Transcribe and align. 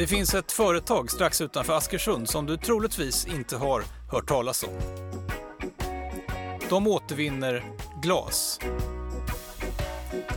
Det 0.00 0.06
finns 0.06 0.34
ett 0.34 0.52
företag 0.52 1.10
strax 1.10 1.40
utanför 1.40 1.76
Askersund 1.76 2.28
som 2.28 2.46
du 2.46 2.56
troligtvis 2.56 3.26
inte 3.26 3.56
har 3.56 3.82
hört 4.12 4.28
talas 4.28 4.62
om. 4.62 4.70
De 6.68 6.86
återvinner 6.86 7.64
glas. 8.02 8.60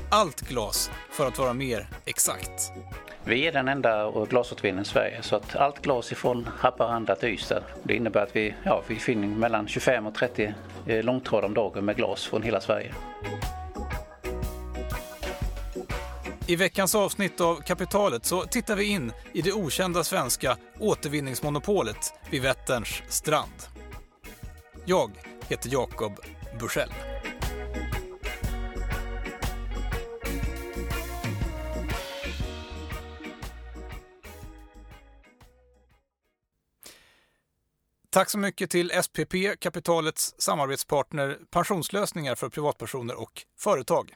Allt 0.10 0.42
glas, 0.42 0.92
för 1.12 1.28
att 1.28 1.40
vara 1.40 1.54
mer 1.54 1.88
exakt. 2.06 2.72
Vi 3.24 3.48
är 3.48 3.52
den 3.52 3.68
enda 3.68 4.12
glasåtervinnaren 4.30 4.82
i 4.84 4.86
Sverige 4.86 5.22
så 5.22 5.36
att 5.36 5.56
allt 5.56 5.82
glas 5.82 6.12
ifrån 6.12 6.50
Haparanda 6.58 7.16
till 7.16 7.30
Ystad. 7.30 7.64
Det 7.84 7.96
innebär 7.96 8.24
att 8.24 8.36
vi, 8.36 8.56
ja, 8.64 8.84
vi 8.88 8.96
finner 8.96 9.28
mellan 9.28 9.68
25 9.68 10.08
och 10.08 10.16
30 10.16 10.54
eh, 10.88 11.04
långtradare 11.04 11.46
om 11.46 11.54
dagen 11.54 11.86
med 11.86 11.96
glas 11.96 12.26
från 12.26 12.44
hela 12.44 12.62
Sverige. 12.62 12.94
I 16.48 16.56
veckans 16.56 16.96
avsnitt 16.96 17.42
av 17.42 17.56
Kapitalet 17.62 18.26
så 18.26 18.44
tittar 18.44 18.76
vi 18.76 18.86
in 18.86 19.12
i 19.34 19.42
det 19.42 19.54
okända 19.54 20.04
svenska 20.04 20.58
återvinningsmonopolet 20.80 22.14
vid 22.30 22.42
Vätterns 22.42 23.02
strand. 23.08 23.52
Jag 24.86 25.12
heter 25.48 25.70
Jakob 25.74 26.20
Bursell. 26.60 26.90
Tack 38.10 38.30
så 38.30 38.38
mycket 38.38 38.70
till 38.70 38.92
SPP, 39.04 39.60
kapitalets 39.60 40.36
samarbetspartner 40.38 41.38
pensionslösningar 41.52 42.36
för 42.36 42.50
privatpersoner 42.50 43.22
och 43.22 43.44
företag. 43.60 44.14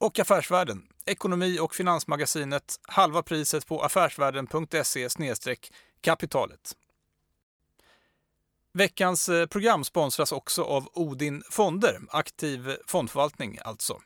Och 0.00 0.18
Affärsvärlden, 0.18 0.82
ekonomi 1.08 1.58
och 1.60 1.74
finansmagasinet, 1.74 2.80
halva 2.82 3.22
priset 3.22 3.66
på 3.66 3.82
affärsvärlden.se 3.82 5.08
kapitalet. 6.00 6.76
Veckans 8.72 9.28
eh, 9.28 9.46
program 9.46 9.84
sponsras 9.84 10.32
också 10.32 10.62
av 10.62 10.88
Odin 10.92 11.42
Fonder, 11.50 12.00
aktiv 12.10 12.76
fondförvaltning 12.86 13.58
alltså. 13.64 14.00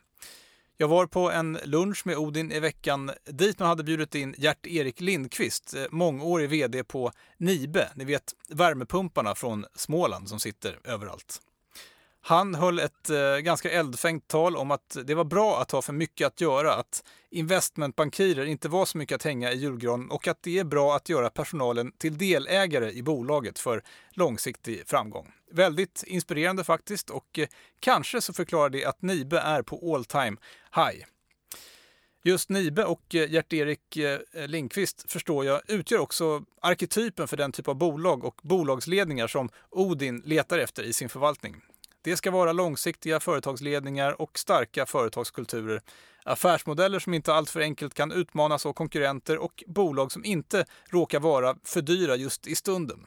Jag 0.77 0.89
var 0.89 1.07
på 1.07 1.31
en 1.31 1.59
lunch 1.65 2.07
med 2.07 2.17
Odin 2.17 2.53
i 2.53 2.61
veckan 2.61 3.11
dit 3.25 3.59
man 3.59 3.69
hade 3.69 3.85
bjudit 3.85 4.15
in 4.15 4.35
Gert-Erik 4.39 5.01
Lindqvist, 5.01 5.75
eh, 5.75 5.85
mångårig 5.91 6.51
VD 6.51 6.85
på 6.85 7.13
Nibe, 7.37 7.89
ni 7.95 8.05
vet 8.05 8.35
värmepumparna 8.49 9.35
från 9.35 9.65
Småland 9.75 10.29
som 10.29 10.41
sitter 10.41 10.79
överallt. 10.85 11.41
Han 12.25 12.55
höll 12.55 12.79
ett 12.79 13.11
eh, 13.11 13.37
ganska 13.37 13.71
eldfängt 13.71 14.29
tal 14.29 14.57
om 14.57 14.71
att 14.71 14.97
det 15.05 15.15
var 15.15 15.25
bra 15.25 15.61
att 15.61 15.71
ha 15.71 15.83
för 15.83 15.93
mycket 15.93 16.27
att 16.27 16.41
göra, 16.41 16.75
att 16.75 17.05
investmentbankirer 17.31 18.45
inte 18.45 18.69
var 18.69 18.87
så 18.87 18.99
mycket 18.99 19.15
att 19.15 19.23
hänga 19.23 19.53
i 19.53 19.57
julgranen 19.57 20.11
och 20.11 20.29
att 20.29 20.43
det 20.43 20.59
är 20.59 20.65
bra 20.65 20.97
att 20.97 21.09
göra 21.09 21.31
personalen 21.31 21.93
till 21.99 22.19
delägare 22.19 22.91
i 22.91 23.03
bolaget 23.03 23.59
för 23.59 23.83
långsiktig 24.11 24.83
framgång. 24.87 25.33
Väldigt 25.51 26.05
inspirerande 26.07 26.65
faktiskt 26.65 27.11
och 27.11 27.39
eh, 27.39 27.49
kanske 27.81 28.21
så 28.21 28.33
förklarar 28.33 28.71
det 28.71 28.85
att 28.85 29.03
Nibe 29.03 29.39
är 29.39 29.63
på 29.63 29.95
all 29.95 30.05
time 30.05 30.37
high. 30.75 31.05
Just 32.25 32.49
Nibe 32.49 32.85
och 32.85 33.15
eh, 33.15 33.31
Gert-Erik 33.31 33.97
Linkvist 33.97 34.51
Lindqvist 34.51 35.13
förstår 35.13 35.45
jag 35.45 35.61
utgör 35.69 35.99
också 35.99 36.45
arketypen 36.61 37.29
för 37.29 37.37
den 37.37 37.53
typ 37.53 37.69
av 37.69 37.75
bolag 37.75 38.25
och 38.25 38.41
bolagsledningar 38.43 39.27
som 39.27 39.49
Odin 39.71 40.23
letar 40.25 40.59
efter 40.59 40.83
i 40.83 40.93
sin 40.93 41.09
förvaltning. 41.09 41.63
Det 42.03 42.17
ska 42.17 42.31
vara 42.31 42.53
långsiktiga 42.53 43.21
företagsledningar 43.21 44.21
och 44.23 44.39
starka 44.39 44.87
företagskulturer. 44.87 45.83
Affärsmodeller 46.25 46.99
som 46.99 47.15
inte 47.15 47.35
alltför 47.35 47.61
enkelt 47.61 47.95
kan 47.95 48.13
utmanas 48.13 48.67
av 48.67 48.73
konkurrenter 48.73 49.39
och 49.39 49.65
bolag 49.67 50.13
som 50.13 50.25
inte 50.25 50.65
råkar 50.91 51.21
vara 51.21 51.57
för 51.65 51.83
dyra 51.83 52.17
just 52.17 52.47
i 52.47 52.55
stunden. 52.55 53.07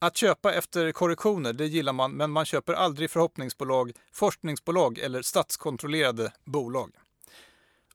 Att 0.00 0.16
köpa 0.16 0.54
efter 0.54 0.92
korrektioner, 0.92 1.52
det 1.52 1.66
gillar 1.66 1.92
man, 1.92 2.12
men 2.12 2.30
man 2.30 2.44
köper 2.44 2.72
aldrig 2.72 3.10
förhoppningsbolag, 3.10 3.92
forskningsbolag 4.12 4.98
eller 4.98 5.22
statskontrollerade 5.22 6.32
bolag. 6.44 6.90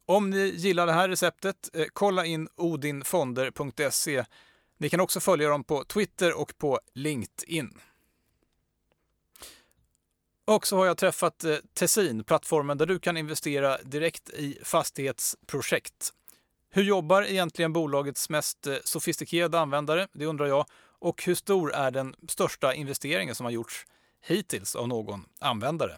Om 0.06 0.30
ni 0.30 0.54
gillar 0.56 0.86
det 0.86 0.94
här 0.94 1.10
receptet, 1.10 1.70
eh, 1.74 1.86
kolla 1.94 2.26
in 2.26 2.48
odinfonder.se. 2.56 4.26
Ni 4.78 4.90
kan 4.90 5.00
också 5.00 5.20
följa 5.20 5.50
dem 5.50 5.64
på 5.64 5.84
Twitter 5.84 6.40
och 6.40 6.58
på 6.58 6.80
LinkedIn. 6.94 7.80
Och 10.46 10.68
så 10.68 10.78
har 10.78 10.86
jag 10.86 10.98
träffat 10.98 11.44
eh, 11.44 11.56
Tessin, 11.74 12.24
plattformen 12.24 12.78
där 12.78 12.86
du 12.86 13.00
kan 13.00 13.18
investera 13.18 13.78
direkt 13.78 14.30
i 14.30 14.60
fastighetsprojekt. 14.64 16.14
Hur 16.70 16.84
jobbar 16.84 17.24
egentligen 17.24 17.74
bolagets 17.74 18.30
mest 18.30 18.68
eh, 18.68 18.76
sofistikerade 18.84 19.60
användare? 19.60 20.08
Det 20.14 20.26
undrar 20.26 20.46
jag. 20.46 20.66
Och 21.00 21.24
hur 21.24 21.36
stor 21.36 21.74
är 21.74 21.92
den 21.92 22.16
största 22.28 22.74
investeringen 22.74 23.36
som 23.36 23.46
har 23.46 23.52
gjorts 23.52 23.86
hittills 24.22 24.76
av 24.76 24.88
någon 24.88 25.26
användare? 25.40 25.98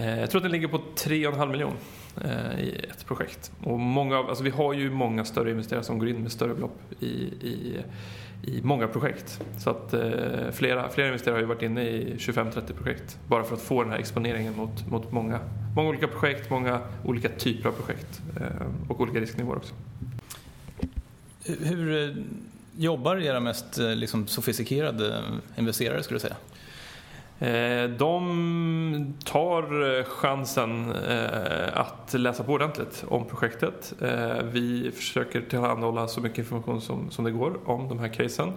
Eh, 0.00 0.20
jag 0.20 0.30
tror 0.30 0.38
att 0.38 0.42
den 0.42 0.52
ligger 0.52 0.68
på 0.68 0.78
3,5 0.78 1.50
miljoner 1.50 1.76
eh, 2.24 2.60
i 2.60 2.86
ett 2.90 3.06
projekt. 3.06 3.52
Och 3.64 3.80
många, 3.80 4.18
alltså 4.18 4.44
vi 4.44 4.50
har 4.50 4.72
ju 4.72 4.90
många 4.90 5.24
större 5.24 5.50
investerare 5.50 5.84
som 5.84 5.98
går 5.98 6.08
in 6.08 6.22
med 6.22 6.32
större 6.32 6.54
belopp 6.54 6.80
i, 7.00 7.06
i 7.06 7.78
i 8.42 8.60
många 8.62 8.88
projekt. 8.88 9.40
Så 9.58 9.70
att 9.70 9.92
eh, 9.92 10.50
flera, 10.52 10.88
flera 10.88 11.08
investerare 11.08 11.36
har 11.36 11.40
ju 11.40 11.46
varit 11.46 11.62
inne 11.62 11.82
i 11.82 12.14
25-30 12.18 12.72
projekt 12.72 13.18
bara 13.28 13.44
för 13.44 13.54
att 13.54 13.62
få 13.62 13.82
den 13.82 13.92
här 13.92 13.98
exponeringen 13.98 14.56
mot, 14.56 14.86
mot 14.86 15.12
många, 15.12 15.40
många 15.76 15.88
olika 15.88 16.08
projekt, 16.08 16.50
många 16.50 16.80
olika 17.04 17.28
typer 17.28 17.68
av 17.68 17.72
projekt 17.72 18.20
eh, 18.40 18.46
och 18.88 19.00
olika 19.00 19.20
risknivåer 19.20 19.56
också. 19.56 19.74
Hur 21.44 22.08
eh, 22.08 22.16
jobbar 22.76 23.16
era 23.16 23.40
mest 23.40 23.78
eh, 23.78 23.94
liksom, 23.94 24.26
sofistikerade 24.26 25.22
investerare 25.56 26.02
skulle 26.02 26.16
du 26.16 26.20
säga? 26.20 26.36
Eh, 27.40 27.90
de 27.90 29.14
tar 29.24 29.96
eh, 29.98 30.04
chansen 30.04 30.92
eh, 30.92 31.80
att 31.80 32.14
läsa 32.14 32.44
på 32.44 32.52
ordentligt 32.52 33.04
om 33.08 33.24
projektet. 33.24 33.94
Eh, 34.00 34.42
vi 34.52 34.90
försöker 34.90 35.40
tillhandahålla 35.40 36.08
så 36.08 36.20
mycket 36.20 36.38
information 36.38 36.80
som, 36.80 37.10
som 37.10 37.24
det 37.24 37.30
går 37.30 37.58
om 37.64 37.88
de 37.88 37.98
här 37.98 38.08
casen. 38.08 38.52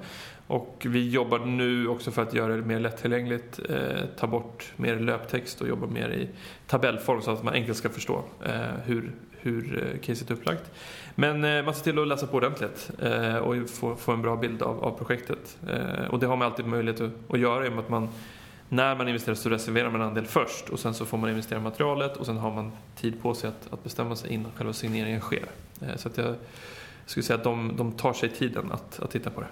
Och 0.48 0.86
vi 0.90 1.10
jobbar 1.10 1.40
nu 1.40 1.88
också 1.88 2.12
för 2.12 2.22
att 2.22 2.34
göra 2.34 2.56
det 2.56 2.62
mer 2.62 2.80
lättillgängligt, 2.80 3.60
eh, 3.70 4.06
ta 4.18 4.28
bort 4.28 4.74
mer 4.76 4.96
löptext 4.96 5.62
och 5.62 5.68
jobba 5.68 5.88
mer 5.88 6.10
i 6.10 6.30
tabellform 6.68 7.22
så 7.22 7.32
att 7.32 7.44
man 7.44 7.54
enkelt 7.54 7.78
ska 7.78 7.90
förstå 7.90 8.24
eh, 8.46 8.54
hur, 8.86 9.12
hur 9.32 9.98
caset 10.02 10.30
är 10.30 10.34
upplagt. 10.34 10.72
Men 11.16 11.66
man 11.66 11.74
ser 11.74 11.84
till 11.84 12.00
att 12.00 12.08
läsa 12.08 12.28
på 12.28 12.38
ordentligt 12.38 12.92
och 13.42 13.70
få, 13.70 13.96
få 13.96 14.12
en 14.12 14.22
bra 14.22 14.36
bild 14.36 14.62
av, 14.62 14.84
av 14.84 14.92
projektet. 14.98 15.58
Och 16.10 16.20
det 16.20 16.26
har 16.28 16.36
man 16.36 16.46
alltid 16.48 16.66
möjlighet 16.66 17.02
att, 17.02 17.12
att 17.30 17.40
göra 17.40 17.66
i 17.66 17.70
och 17.70 17.74
med 17.74 17.80
att 17.80 17.90
man 17.90 18.10
när 18.74 18.96
man 18.96 19.08
investerar 19.08 19.36
så 19.36 19.50
reserverar 19.50 19.90
man 19.90 20.02
en 20.02 20.08
andel 20.08 20.26
först 20.26 20.70
och 20.70 20.80
sen 20.80 20.94
så 20.94 21.06
får 21.06 21.18
man 21.18 21.30
investera 21.30 21.60
i 21.60 21.62
materialet 21.62 22.18
och 22.18 22.26
sen 22.26 22.38
har 22.38 22.52
man 22.52 22.72
tid 22.96 23.22
på 23.22 23.34
sig 23.34 23.50
att, 23.50 23.74
att 23.74 23.84
bestämma 23.84 24.16
sig 24.16 24.34
innan 24.34 24.52
själva 24.52 24.74
signeringen 24.74 25.22
sker. 25.22 25.46
Eh, 25.82 25.96
så 25.96 26.08
att 26.08 26.18
jag 26.18 26.36
skulle 27.06 27.24
säga 27.24 27.38
att 27.38 27.44
de, 27.44 27.76
de 27.78 27.92
tar 27.92 28.14
sig 28.14 28.30
tiden 28.30 28.72
att, 28.72 29.00
att 29.00 29.12
titta 29.12 29.30
på 29.30 29.42
det. 29.42 29.48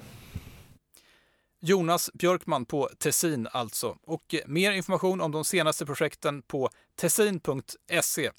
Jonas 1.60 2.10
Björkman 2.14 2.66
på 2.66 2.90
Tessin 2.98 3.48
alltså. 3.52 3.98
Och 4.04 4.34
eh, 4.34 4.40
mer 4.46 4.72
information 4.72 5.22
om 5.22 5.32
de 5.32 5.46
senaste 5.46 5.86
projekten 5.86 6.42
på 6.42 6.70
tessin.se. 6.96 8.32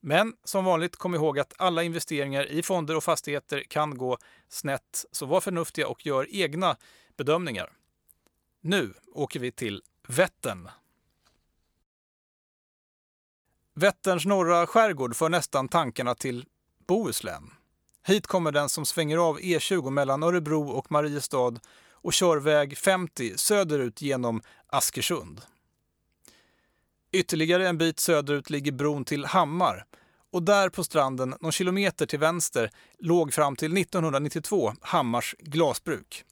Men 0.00 0.32
som 0.44 0.64
vanligt, 0.64 0.96
kom 0.96 1.14
ihåg 1.14 1.38
att 1.38 1.54
alla 1.58 1.82
investeringar 1.82 2.46
i 2.46 2.62
fonder 2.62 2.96
och 2.96 3.04
fastigheter 3.04 3.62
kan 3.68 3.98
gå 3.98 4.18
snett, 4.48 5.04
så 5.12 5.26
var 5.26 5.40
förnuftiga 5.40 5.88
och 5.88 6.06
gör 6.06 6.26
egna 6.30 6.76
bedömningar. 7.16 7.72
Nu 8.60 8.94
åker 9.12 9.40
vi 9.40 9.52
till 9.52 9.82
Vättern. 10.08 10.68
Vätterns 13.74 14.26
norra 14.26 14.66
skärgård 14.66 15.16
för 15.16 15.28
nästan 15.28 15.68
tankarna 15.68 16.14
till 16.14 16.46
Bohuslän. 16.86 17.50
Hit 18.06 18.26
kommer 18.26 18.52
den 18.52 18.68
som 18.68 18.86
svänger 18.86 19.16
av 19.16 19.38
E20 19.38 19.90
mellan 19.90 20.22
Örebro 20.22 20.68
och 20.68 20.92
Mariestad 20.92 21.60
och 21.90 22.12
kör 22.12 22.36
väg 22.36 22.78
50 22.78 23.38
söderut 23.38 24.02
genom 24.02 24.42
Askersund. 24.66 25.40
Ytterligare 27.12 27.68
en 27.68 27.78
bit 27.78 28.00
söderut 28.00 28.50
ligger 28.50 28.72
bron 28.72 29.04
till 29.04 29.24
Hammar 29.24 29.86
och 30.32 30.42
där 30.42 30.68
på 30.68 30.84
stranden, 30.84 31.34
någon 31.40 31.52
kilometer 31.52 32.06
till 32.06 32.18
vänster, 32.18 32.70
låg 32.98 33.34
fram 33.34 33.56
till 33.56 33.76
1992 33.76 34.72
Hammars 34.80 35.34
glasbruk. 35.38 36.24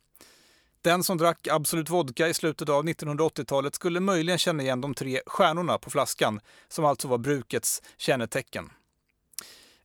Den 0.85 1.05
som 1.05 1.19
drack 1.19 1.49
Absolut 1.49 1.91
Vodka 1.91 2.29
i 2.29 2.35
slutet 2.35 2.69
av 2.69 2.85
1980-talet 2.85 3.75
skulle 3.75 4.01
möjligen 4.01 4.39
känna 4.39 4.63
igen 4.63 4.81
de 4.81 4.95
tre 4.95 5.21
stjärnorna 5.27 5.79
på 5.79 5.91
flaskan, 5.91 6.41
som 6.69 6.85
alltså 6.85 7.09
var 7.09 7.19
brukets 7.19 7.83
kännetecken. 7.97 8.71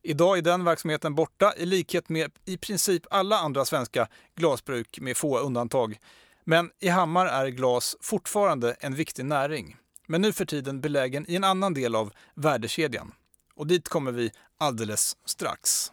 Idag 0.02 0.38
är 0.38 0.42
den 0.42 0.64
verksamheten 0.64 1.14
borta 1.14 1.54
i 1.56 1.66
likhet 1.66 2.08
med 2.08 2.32
i 2.44 2.56
princip 2.56 3.02
alla 3.10 3.38
andra 3.38 3.64
svenska 3.64 4.08
glasbruk 4.36 4.98
med 5.00 5.16
få 5.16 5.38
undantag. 5.38 5.98
Men 6.44 6.70
i 6.80 6.88
Hammar 6.88 7.26
är 7.26 7.48
glas 7.48 7.96
fortfarande 8.00 8.76
en 8.80 8.94
viktig 8.94 9.24
näring. 9.24 9.76
Men 10.06 10.22
nu 10.22 10.32
för 10.32 10.44
tiden 10.44 10.80
belägen 10.80 11.30
i 11.30 11.36
en 11.36 11.44
annan 11.44 11.74
del 11.74 11.94
av 11.94 12.12
värdekedjan. 12.34 13.12
Och 13.54 13.66
dit 13.66 13.88
kommer 13.88 14.12
vi 14.12 14.30
alldeles 14.58 15.16
strax. 15.24 15.92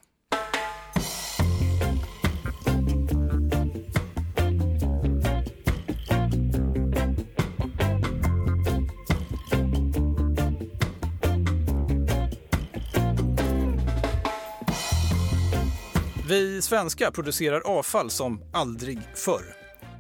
Vi 16.29 16.61
svenskar 16.61 17.11
producerar 17.11 17.59
avfall 17.59 18.09
som 18.09 18.41
aldrig 18.53 18.99
förr. 19.15 19.55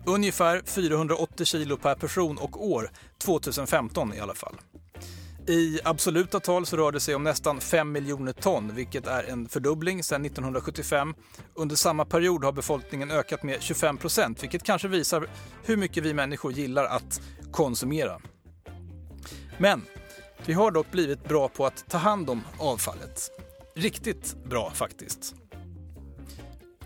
Ungefär 0.05 0.61
480 0.65 1.45
kilo 1.45 1.77
per 1.77 1.95
person 1.95 2.37
och 2.37 2.67
år, 2.67 2.91
2015 3.17 4.13
i 4.13 4.19
alla 4.19 4.35
fall. 4.35 4.55
I 5.47 5.79
absoluta 5.83 6.39
tal 6.39 6.65
så 6.65 6.77
rör 6.77 6.91
det 6.91 6.99
sig 6.99 7.15
om 7.15 7.23
nästan 7.23 7.59
5 7.59 7.91
miljoner 7.91 8.33
ton, 8.33 8.75
vilket 8.75 9.07
är 9.07 9.23
en 9.23 9.49
fördubbling 9.49 10.03
sedan 10.03 10.25
1975. 10.25 11.13
Under 11.53 11.75
samma 11.75 12.05
period 12.05 12.43
har 12.43 12.51
befolkningen 12.51 13.11
ökat 13.11 13.43
med 13.43 13.61
25 13.61 13.97
procent, 13.97 14.43
vilket 14.43 14.63
kanske 14.63 14.87
visar 14.87 15.27
hur 15.63 15.77
mycket 15.77 16.03
vi 16.03 16.13
människor 16.13 16.51
gillar 16.51 16.85
att 16.85 17.21
konsumera. 17.51 18.19
Men 19.57 19.81
vi 20.45 20.53
har 20.53 20.71
dock 20.71 20.91
blivit 20.91 21.23
bra 21.23 21.47
på 21.47 21.65
att 21.65 21.89
ta 21.89 21.97
hand 21.97 22.29
om 22.29 22.41
avfallet. 22.57 23.31
Riktigt 23.75 24.35
bra 24.43 24.71
faktiskt. 24.71 25.35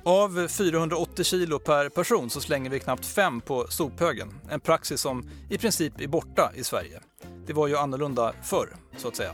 Av 0.03 0.47
480 0.47 1.23
kilo 1.23 1.59
per 1.59 1.89
person 1.89 2.29
så 2.29 2.41
slänger 2.41 2.69
vi 2.69 2.79
knappt 2.79 3.05
fem 3.05 3.41
på 3.41 3.67
sophögen. 3.69 4.33
En 4.49 4.59
praxis 4.59 5.01
som 5.01 5.29
i 5.49 5.57
princip 5.57 6.01
är 6.01 6.07
borta 6.07 6.51
i 6.55 6.63
Sverige. 6.63 7.01
Det 7.47 7.53
var 7.53 7.67
ju 7.67 7.77
annorlunda 7.77 8.33
förr, 8.43 8.75
så 8.97 9.07
att 9.07 9.15
säga. 9.15 9.33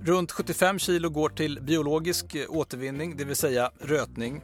Runt 0.00 0.32
75 0.32 0.78
kilo 0.78 1.08
går 1.08 1.28
till 1.28 1.60
biologisk 1.62 2.36
återvinning, 2.48 3.16
det 3.16 3.24
vill 3.24 3.36
säga 3.36 3.70
rötning. 3.80 4.42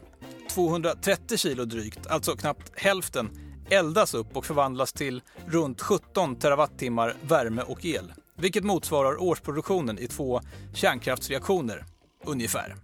230 0.50 1.36
kilo 1.36 1.64
drygt, 1.64 2.06
alltså 2.06 2.36
knappt 2.36 2.72
hälften, 2.74 3.30
eldas 3.70 4.14
upp 4.14 4.36
och 4.36 4.46
förvandlas 4.46 4.92
till 4.92 5.22
runt 5.46 5.80
17 5.80 6.36
terawattimmar 6.36 7.16
värme 7.22 7.62
och 7.62 7.84
el. 7.84 8.12
Vilket 8.36 8.64
motsvarar 8.64 9.22
årsproduktionen 9.22 9.98
i 9.98 10.06
två 10.06 10.40
kärnkraftsreaktioner, 10.74 11.84
ungefär. 12.24 12.76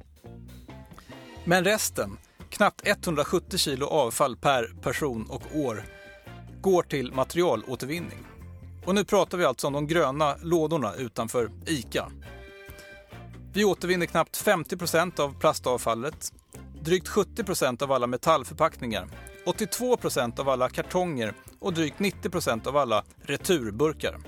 Men 1.50 1.64
resten, 1.64 2.18
knappt 2.50 2.86
170 2.86 3.58
kilo 3.58 3.86
avfall 3.86 4.36
per 4.36 4.74
person 4.82 5.26
och 5.30 5.42
år, 5.54 5.84
går 6.60 6.82
till 6.82 7.12
materialåtervinning. 7.12 8.18
Och 8.86 8.94
nu 8.94 9.04
pratar 9.04 9.38
vi 9.38 9.44
alltså 9.44 9.66
om 9.66 9.72
de 9.72 9.86
gröna 9.86 10.36
lådorna 10.42 10.94
utanför 10.94 11.50
ICA. 11.66 12.12
Vi 13.52 13.64
återvinner 13.64 14.06
knappt 14.06 14.44
50% 14.44 15.20
av 15.20 15.40
plastavfallet, 15.40 16.32
drygt 16.80 17.08
70% 17.08 17.82
av 17.82 17.92
alla 17.92 18.06
metallförpackningar, 18.06 19.08
82% 19.46 20.40
av 20.40 20.48
alla 20.48 20.68
kartonger 20.68 21.34
och 21.58 21.72
drygt 21.72 21.98
90% 21.98 22.68
av 22.68 22.76
alla 22.76 23.04
returburkar. 23.22 24.18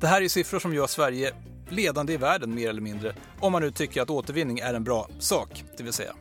Det 0.00 0.06
här 0.06 0.22
är 0.22 0.28
siffror 0.28 0.58
som 0.58 0.74
gör 0.74 0.86
Sverige 0.86 1.34
ledande 1.72 2.12
i 2.12 2.16
världen 2.16 2.54
mer 2.54 2.68
eller 2.68 2.80
mindre, 2.80 3.14
om 3.40 3.52
man 3.52 3.62
nu 3.62 3.70
tycker 3.70 4.02
att 4.02 4.10
återvinning 4.10 4.58
är 4.58 4.74
en 4.74 4.84
bra 4.84 5.08
sak, 5.18 5.64
det 5.76 5.82
vill 5.82 5.92
säga. 5.92 6.12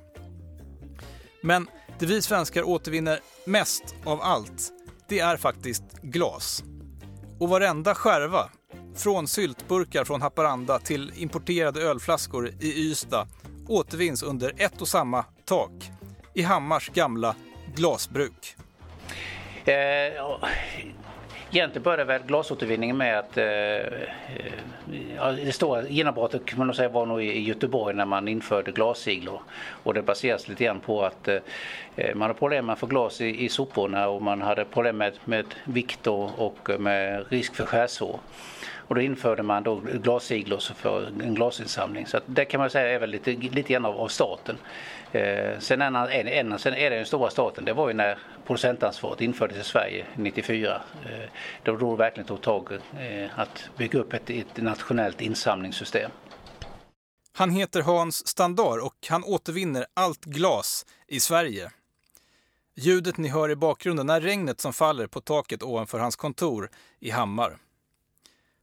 Men 1.42 1.68
det 2.00 2.06
vi 2.06 2.22
svenskar 2.22 2.64
återvinner 2.64 3.20
mest 3.46 3.96
av 4.06 4.22
allt, 4.22 4.72
det 5.08 5.20
är 5.20 5.38
faktiskt 5.38 5.84
glas. 6.02 6.64
Och 7.40 7.50
varenda 7.50 7.96
skärva, 7.96 8.50
från 8.96 9.28
syltburkar 9.28 10.04
från 10.04 10.22
Haparanda 10.22 10.80
till 10.80 11.12
importerade 11.16 11.82
ölflaskor 11.82 12.48
i 12.60 12.90
Ystad, 12.92 13.28
återvinns 13.68 14.24
under 14.24 14.54
ett 14.58 14.82
och 14.82 14.88
samma 14.88 15.26
tak 15.46 15.72
i 16.34 16.42
Hammars 16.42 16.90
gamla 16.90 17.36
glasbruk. 17.76 18.56
Eh, 19.66 19.74
Egentligen 21.52 21.84
började 21.84 22.04
väl 22.04 22.22
glasåtervinningen 22.24 22.98
med 22.98 23.20
att 23.20 23.38
eh, 23.38 23.46
eh 23.46 25.36
det 25.46 25.52
stora 25.52 25.88
genombrottet 25.88 26.46
kan 26.46 26.60
man 26.60 26.74
säga 26.74 26.90
var 26.90 27.06
nog 27.06 27.24
i 27.24 27.40
Göteborg 27.40 27.96
när 27.96 28.06
man 28.06 28.28
införde 28.28 28.72
glassiglor. 28.72 29.42
Och 29.84 29.94
det 29.94 30.02
baseras 30.02 30.48
lite 30.48 30.64
grann 30.64 30.80
på 30.80 31.06
att 31.06 31.28
eh, 31.28 31.38
eh 31.96 32.16
man 32.16 32.22
hade 32.22 32.40
problem 32.40 32.66
med 32.66 32.74
att 32.74 32.80
få 32.80 32.86
glas 32.86 33.22
i, 33.22 33.46
i 33.46 33.50
soporna 33.50 34.08
och 34.10 34.22
man 34.22 34.42
hade 34.42 34.66
problem 34.66 34.98
med, 34.98 35.14
med 35.26 35.46
vikt 35.64 36.08
och, 36.08 36.40
och 36.40 36.70
med 36.80 37.26
risk 37.30 37.56
för 37.56 37.66
skärsår. 37.66 38.20
Och 38.90 38.96
då 38.96 39.02
införde 39.02 39.44
man 39.44 39.64
då 39.64 39.76
glassiglor 39.94 40.60
för 40.60 41.08
en 41.22 41.36
glasinsamling. 41.36 42.06
Så 42.08 42.20
det 42.26 42.46
kan 42.46 42.60
man 42.60 42.70
säga 42.70 42.96
är 42.96 43.00
väl 43.00 43.10
lite, 43.10 43.32
lite 43.32 43.74
grann 43.74 43.86
av, 43.86 43.98
av 43.98 44.08
starten. 44.08 44.58
Eh, 45.12 45.60
sen, 45.60 45.82
en, 45.82 45.96
en, 45.96 46.60
sen 46.60 46.74
är 46.74 46.90
det 46.90 46.96
den 46.96 47.06
stora 47.06 47.30
starten, 47.30 47.66
det 47.66 47.74
var 47.74 47.88
ju 47.88 47.94
när 47.94 48.18
producentansvaret 48.48 49.22
infördes 49.22 49.58
i 49.58 49.64
Sverige 49.64 50.06
94. 50.16 50.82
Eh, 51.06 51.30
då 51.64 51.78
då 51.78 51.96
verkligen 51.96 52.28
tog 52.28 52.42
tag 52.42 52.72
eh, 52.74 53.40
att 53.40 53.70
bygga 53.78 54.00
upp 54.00 54.14
ett, 54.14 54.30
ett 54.30 54.58
nationellt 54.58 55.22
insamlingssystem. 55.22 56.12
Han 57.34 57.50
heter 57.50 57.82
Hans 57.82 58.28
Standard 58.28 58.80
och 58.80 58.96
han 59.10 59.24
återvinner 59.24 59.86
allt 59.94 60.26
glas 60.26 60.86
i 61.08 61.20
Sverige. 61.20 61.72
Ljudet 62.76 63.18
ni 63.18 63.28
hör 63.28 63.52
i 63.52 63.56
bakgrunden 63.56 64.10
är 64.10 64.22
regnet 64.22 64.62
som 64.62 64.74
faller 64.74 65.08
på 65.08 65.22
taket 65.22 65.64
ovanför 65.64 66.00
hans 66.00 66.16
kontor 66.16 66.70
i 67.00 67.10
Hammar. 67.10 67.58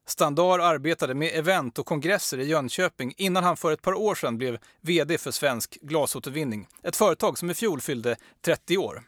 Standard 0.07 0.61
arbetade 0.61 1.15
med 1.15 1.31
event 1.35 1.79
och 1.79 1.87
kongresser 1.87 2.39
i 2.39 2.45
Jönköping 2.45 3.15
innan 3.17 3.45
han 3.45 3.57
för 3.57 3.73
ett 3.73 3.83
par 3.83 3.95
år 3.95 4.15
sedan 4.15 4.39
blev 4.39 4.59
VD 4.81 5.19
för 5.19 5.31
Svensk 5.31 5.79
glasåtervinning, 5.83 6.69
ett 6.83 6.97
företag 6.97 7.39
som 7.39 7.51
i 7.51 7.55
fjol 7.55 7.81
fyllde 7.81 8.17
30 8.45 8.79
år. 8.79 9.03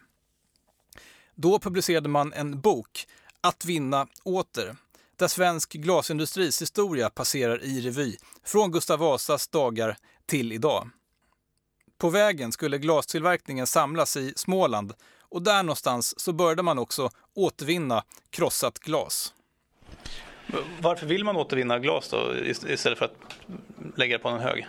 Då 1.34 1.58
publicerade 1.58 2.08
man 2.08 2.32
en 2.32 2.60
bok, 2.60 3.06
Att 3.40 3.64
vinna 3.64 4.06
åter, 4.24 4.76
där 5.16 5.28
svensk 5.28 5.72
glasindustris 5.72 6.62
historia 6.62 7.10
passerar 7.10 7.62
i 7.62 7.80
revy, 7.80 8.16
från 8.44 8.72
Gustav 8.72 8.98
Vasas 8.98 9.48
dagar 9.48 9.96
till 10.26 10.52
idag. 10.52 10.90
På 11.98 12.10
vägen 12.10 12.52
skulle 12.52 12.78
glastillverkningen 12.78 13.66
samlas 13.66 14.16
i 14.16 14.32
Småland 14.36 14.94
och 15.20 15.42
där 15.42 15.62
någonstans 15.62 16.20
så 16.20 16.32
började 16.32 16.62
man 16.62 16.78
också 16.78 17.10
återvinna 17.34 18.04
krossat 18.30 18.78
glas. 18.78 19.34
Varför 20.80 21.06
vill 21.06 21.24
man 21.24 21.36
återvinna 21.36 21.78
glas 21.78 22.08
då 22.08 22.34
istället 22.46 22.98
för 22.98 23.04
att 23.04 23.38
lägga 23.96 24.16
det 24.16 24.22
på 24.22 24.28
en 24.28 24.40
hög? 24.40 24.66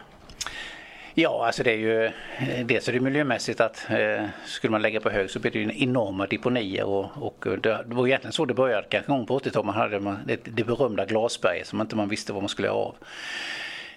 Ja, 1.14 1.46
alltså 1.46 1.64
det 1.64 1.72
är 1.72 1.78
ju 1.78 2.06
eh, 2.06 2.66
dels 2.66 2.88
är 2.88 2.94
det 2.94 3.00
miljömässigt 3.00 3.62
att 3.62 3.86
eh, 3.90 4.26
skulle 4.46 4.72
man 4.72 4.82
lägga 4.82 5.00
på 5.00 5.10
hög 5.10 5.30
så 5.30 5.40
blir 5.40 5.52
det 5.52 5.60
ju 5.60 5.84
enorma 5.84 6.26
deponier 6.26 6.84
och, 6.84 7.06
och 7.16 7.48
eh, 7.48 7.54
det, 7.54 7.84
det 7.86 7.96
var 7.96 8.08
egentligen 8.08 8.34
så 8.34 8.46
det 8.46 8.54
började 8.54 8.88
kanske 8.90 9.12
gång 9.12 9.26
på 9.26 9.40
80-talet. 9.40 9.66
Man 9.66 9.76
hade 9.76 10.00
man, 10.00 10.20
det, 10.26 10.40
det 10.44 10.64
berömda 10.64 11.06
glasberget 11.06 11.68
som 11.68 11.82
inte 11.82 11.96
man 11.96 12.10
visste 12.10 12.34
vad 12.34 12.42
man 12.42 12.50
skulle 12.50 12.68
göra 12.68 12.78
av. 12.78 12.96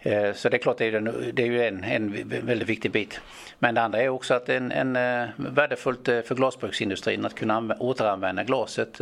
Eh, 0.02 0.32
så 0.32 0.48
det 0.48 0.56
är 0.56 0.58
klart 0.58 0.78
det 0.78 0.86
är, 0.86 1.32
det 1.32 1.42
är 1.42 1.46
ju 1.46 1.64
en, 1.64 1.84
en 1.84 2.28
väldigt 2.28 2.68
viktig 2.68 2.90
bit. 2.90 3.20
Men 3.58 3.74
det 3.74 3.82
andra 3.82 4.02
är 4.02 4.08
också 4.08 4.34
att 4.34 4.48
en, 4.48 4.72
en 4.72 4.96
eh, 4.96 5.28
värdefullt 5.36 6.08
eh, 6.08 6.20
för 6.20 6.34
glasbruksindustrin 6.34 7.24
att 7.24 7.34
kunna 7.34 7.76
återanvända 7.78 8.44
glaset. 8.44 8.98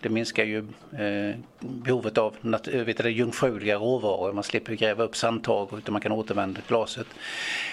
Det 0.00 0.08
minskar 0.08 0.44
ju 0.44 0.66
behovet 1.60 2.18
av 2.18 2.34
vet 2.72 2.98
du, 2.98 3.10
jungfruliga 3.10 3.76
råvaror. 3.76 4.32
Man 4.32 4.44
slipper 4.44 4.72
gräva 4.72 5.04
upp 5.04 5.16
sandtag 5.16 5.68
utan 5.78 5.92
man 5.92 6.02
kan 6.02 6.12
återvända 6.12 6.60
glaset. 6.68 7.06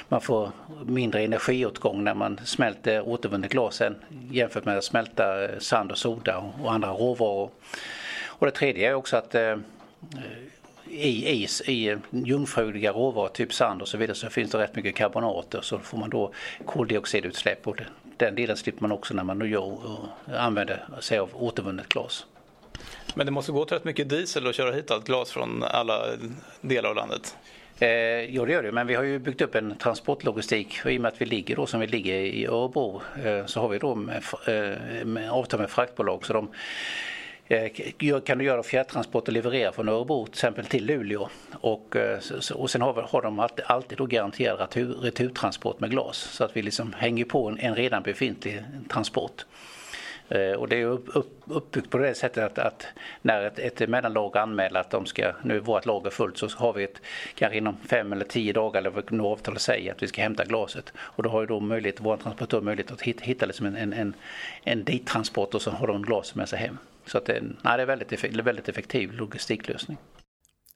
Man 0.10 0.22
får 0.22 0.52
mindre 0.86 1.22
energiåtgång 1.22 2.04
när 2.04 2.14
man 2.14 2.40
smälter 2.44 3.08
återvunnet 3.08 3.52
glas 3.52 3.82
jämfört 4.32 4.66
med 4.66 4.78
att 4.78 4.84
smälta 4.84 5.24
sand 5.60 5.92
och 5.92 5.98
soda 5.98 6.38
och 6.64 6.74
andra 6.74 6.90
råvaror. 6.90 7.50
Och 8.26 8.46
det 8.46 8.52
tredje 8.52 8.90
är 8.90 8.94
också 8.94 9.18
att 9.18 9.36
i 10.92 11.44
is, 11.44 11.62
i 11.62 11.98
jungfruliga 12.12 12.92
råvaror, 12.92 13.28
typ 13.28 13.54
sand 13.54 13.82
och 13.82 13.88
så 13.88 13.98
vidare, 13.98 14.16
så 14.16 14.30
finns 14.30 14.52
det 14.52 14.58
rätt 14.58 14.76
mycket 14.76 14.96
karbonater 14.96 15.62
så 15.62 15.80
får 15.80 15.98
man 15.98 16.10
då 16.10 16.32
koldioxidutsläpp 16.66 17.68
och 17.68 17.82
den 18.18 18.36
delen 18.36 18.58
slipper 18.58 18.82
man 18.82 18.92
också 18.92 19.14
när 19.14 19.24
man 19.24 19.40
nu 19.40 19.50
gör 19.50 19.62
och 19.62 20.00
använder 20.28 20.86
sig 21.00 21.20
av 21.20 21.30
återvunnet 21.34 21.90
glas. 21.90 22.26
Men 23.16 23.26
det 23.26 23.32
måste 23.32 23.52
gå 23.52 23.66
till 23.66 23.78
rätt 23.78 23.84
mycket 23.84 24.10
diesel 24.10 24.48
att 24.48 24.56
köra 24.56 24.72
hit 24.72 24.92
allt 24.92 25.06
glas 25.06 25.32
från 25.32 25.64
alla 25.64 26.02
delar 26.62 26.90
av 26.90 26.96
landet? 26.96 27.38
Eh, 27.80 28.22
jo 28.22 28.46
det 28.46 28.52
gör 28.52 28.64
det, 28.64 28.72
men 28.72 28.88
vi 28.88 28.96
har 28.96 29.04
ju 29.04 29.20
byggt 29.20 29.42
upp 29.42 29.56
en 29.56 29.76
transportlogistik 29.78 30.82
och 30.86 30.92
i 30.92 30.98
och 30.98 31.02
med 31.02 31.10
att 31.10 31.22
vi 31.22 31.26
ligger 31.26 31.56
då 31.56 31.66
som 31.66 31.80
vi 31.80 31.88
ligger 31.88 32.16
i 32.16 32.46
Örebro 32.46 33.02
eh, 33.24 33.46
så 33.46 33.62
har 33.62 33.70
vi 33.70 33.78
då 33.78 33.96
med, 33.96 34.24
eh, 34.48 35.06
med 35.06 35.32
avtal 35.32 35.60
med 35.60 35.70
fraktbolag 35.70 36.26
så 36.26 36.34
de 36.34 36.48
Eh, 36.48 37.19
Eh, 37.52 37.72
kan 38.26 38.38
du 38.38 38.46
göra 38.46 38.64
fjärrtransport 38.64 39.28
och 39.28 39.34
leverera 39.34 39.72
från 39.72 39.90
Örebro 39.90 40.26
till 40.26 40.34
exempel 40.34 40.66
till 40.66 40.86
Luleå. 40.86 41.30
Och, 41.54 41.96
eh, 41.96 42.20
och 42.56 42.70
sen 42.70 42.82
har, 42.82 42.94
har 42.94 43.22
de 43.22 43.40
alltid, 43.66 43.98
då 43.98 44.06
garanterad 44.06 44.60
retur, 44.60 44.94
returtransport 44.94 45.80
med 45.80 45.90
glas 45.90 46.18
så 46.18 46.44
att 46.44 46.58
vi 46.58 46.62
liksom 46.62 46.94
hänger 46.94 47.26
på 47.26 47.48
en, 47.48 47.60
en 47.60 47.76
redan 47.76 48.04
befintlig 48.04 48.64
transport. 48.90 49.46
Eh, 50.28 50.52
och 50.52 50.68
det 50.68 50.82
är 50.82 50.86
upp, 50.86 51.06
upp, 51.16 51.42
uppbyggt 51.46 51.90
på 51.90 51.98
det 51.98 52.14
sättet 52.14 52.44
att, 52.44 52.60
att 52.60 52.88
när 53.22 53.44
ett, 53.44 53.60
ett 53.60 53.90
mellanlager 53.90 54.40
anmäler 54.40 54.80
att 54.80 54.92
de 54.92 55.06
ska, 55.06 55.32
nu 55.44 55.56
är 55.56 55.60
vårt 55.60 55.86
lager 55.86 56.10
fullt 56.10 56.38
så 56.38 56.48
har 56.58 56.74
vi 56.74 56.84
ett, 56.84 57.02
kanske 57.36 57.58
inom 57.58 57.78
fem 57.88 58.14
eller 58.14 58.26
tio 58.26 58.54
dagar 58.54 58.80
eller 58.82 58.90
vad 58.90 59.22
avtalet 59.22 59.62
säger 59.62 59.92
att 59.92 60.04
vi 60.04 60.08
ska 60.08 60.22
hämta 60.22 60.46
glaset. 60.46 60.94
Och 60.98 61.24
då 61.24 61.30
har 61.30 61.42
ju 61.42 61.48
då 61.48 61.60
möjlighet, 61.60 61.98
vår 62.00 62.18
transportör 62.18 62.62
möjlighet 62.62 62.92
att 62.92 63.02
hitta, 63.02 63.24
hitta 63.24 63.46
liksom 63.46 63.66
en, 63.66 63.76
en, 63.76 63.94
en, 63.94 64.14
en 64.64 64.84
dittransport 64.84 65.54
och 65.54 65.62
så 65.62 65.72
har 65.72 65.88
de 65.88 66.02
glaset 66.02 66.36
med 66.36 66.50
sig 66.50 66.60
hem. 66.60 66.78
Så 67.12 67.18
att 67.18 67.26
det, 67.26 67.42
nej, 67.64 67.78
det 67.78 67.84
är 67.84 67.88
väldigt, 67.88 68.24
väldigt 68.24 68.70
effektiv 68.70 69.12
logistiklösning. 69.12 69.98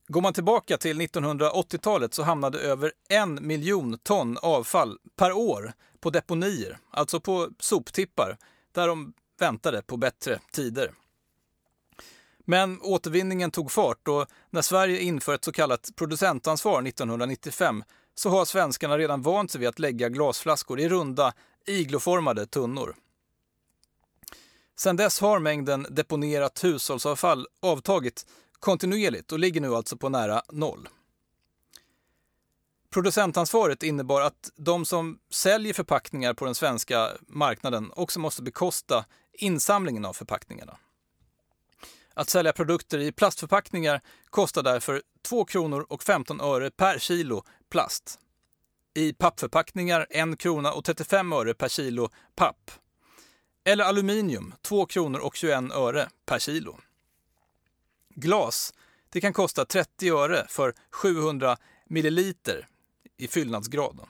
Går 0.08 0.22
man 0.22 0.34
tillbaka 0.34 0.78
till 0.78 1.02
1980-talet 1.02 2.14
så 2.14 2.24
hamnade 2.24 2.60
över 2.60 2.92
en 3.10 3.48
miljon 3.48 3.98
ton 3.98 4.38
avfall 4.42 4.98
per 5.16 5.32
år 5.32 5.74
på 6.00 6.10
deponier, 6.10 6.78
alltså 6.92 7.20
på 7.20 7.50
soptippar, 7.60 8.38
där 8.72 8.88
de 8.88 9.14
väntade 9.40 9.82
på 9.82 9.98
bättre 9.98 10.40
tider. 10.52 10.92
Men 12.46 12.82
återvinningen 12.82 13.52
tog 13.52 13.72
fart 13.72 14.08
och 14.08 14.28
när 14.50 14.62
Sverige 14.62 15.00
inför 15.00 15.36
ett 15.36 15.44
så 15.44 15.52
kallat 15.52 15.90
producentansvar 15.96 16.88
1995 16.88 17.84
så 18.16 18.30
har 18.30 18.46
svenskarna 18.46 18.98
redan 18.98 19.22
vant 19.22 19.52
sig 19.52 19.60
vid 19.60 19.70
att 19.70 19.80
lägga 19.80 20.10
glasflaskor 20.10 20.80
i 20.80 20.90
runda, 20.90 21.34
igloformade 21.66 22.46
tunnor. 22.46 22.96
Sedan 24.76 24.96
dess 24.96 25.20
har 25.20 25.40
mängden 25.40 25.88
deponerat 25.90 26.64
hushållsavfall 26.64 27.48
avtagit 27.62 28.26
kontinuerligt 28.60 29.32
och 29.32 29.40
ligger 29.40 29.62
nu 29.62 29.76
alltså 29.76 29.98
på 29.98 30.10
nära 30.10 30.42
noll. 30.52 30.90
Producentansvaret 32.90 33.84
innebar 33.84 34.22
att 34.22 34.52
de 34.56 34.86
som 34.86 35.20
säljer 35.30 35.74
förpackningar 35.74 36.34
på 36.34 36.46
den 36.46 36.56
svenska 36.56 37.10
marknaden 37.28 37.92
också 37.96 38.20
måste 38.20 38.44
bekosta 38.44 39.06
insamlingen 39.34 40.06
av 40.06 40.14
förpackningarna. 40.14 40.78
Att 42.14 42.30
sälja 42.30 42.54
produkter 42.54 43.00
i 43.00 43.12
plastförpackningar 43.12 44.02
kostar 44.30 44.64
därför 44.64 45.02
2 45.22 45.46
kronor 45.46 45.86
och 45.90 46.04
15 46.04 46.42
öre 46.42 46.72
per 46.72 47.00
kilo 47.00 47.44
plast. 47.70 48.20
I 48.94 49.14
pappförpackningar 49.14 50.08
1 50.10 50.40
krona 50.40 50.74
och 50.74 50.86
35 50.86 51.34
öre 51.34 51.54
per 51.54 51.70
kilo 51.70 52.10
papp. 52.36 52.72
Eller 53.64 53.84
aluminium 53.84 54.54
2 54.62 54.86
kronor 54.86 55.20
och 55.20 55.36
21 55.36 55.72
öre 55.72 56.10
per 56.26 56.40
kilo. 56.40 56.80
Glas 58.16 58.74
det 59.10 59.22
kan 59.22 59.34
kosta 59.34 59.66
30 59.66 60.10
öre 60.10 60.46
för 60.50 60.74
700 60.92 61.58
milliliter 61.86 62.68
i 63.18 63.28
fyllnadsgraden. 63.28 64.06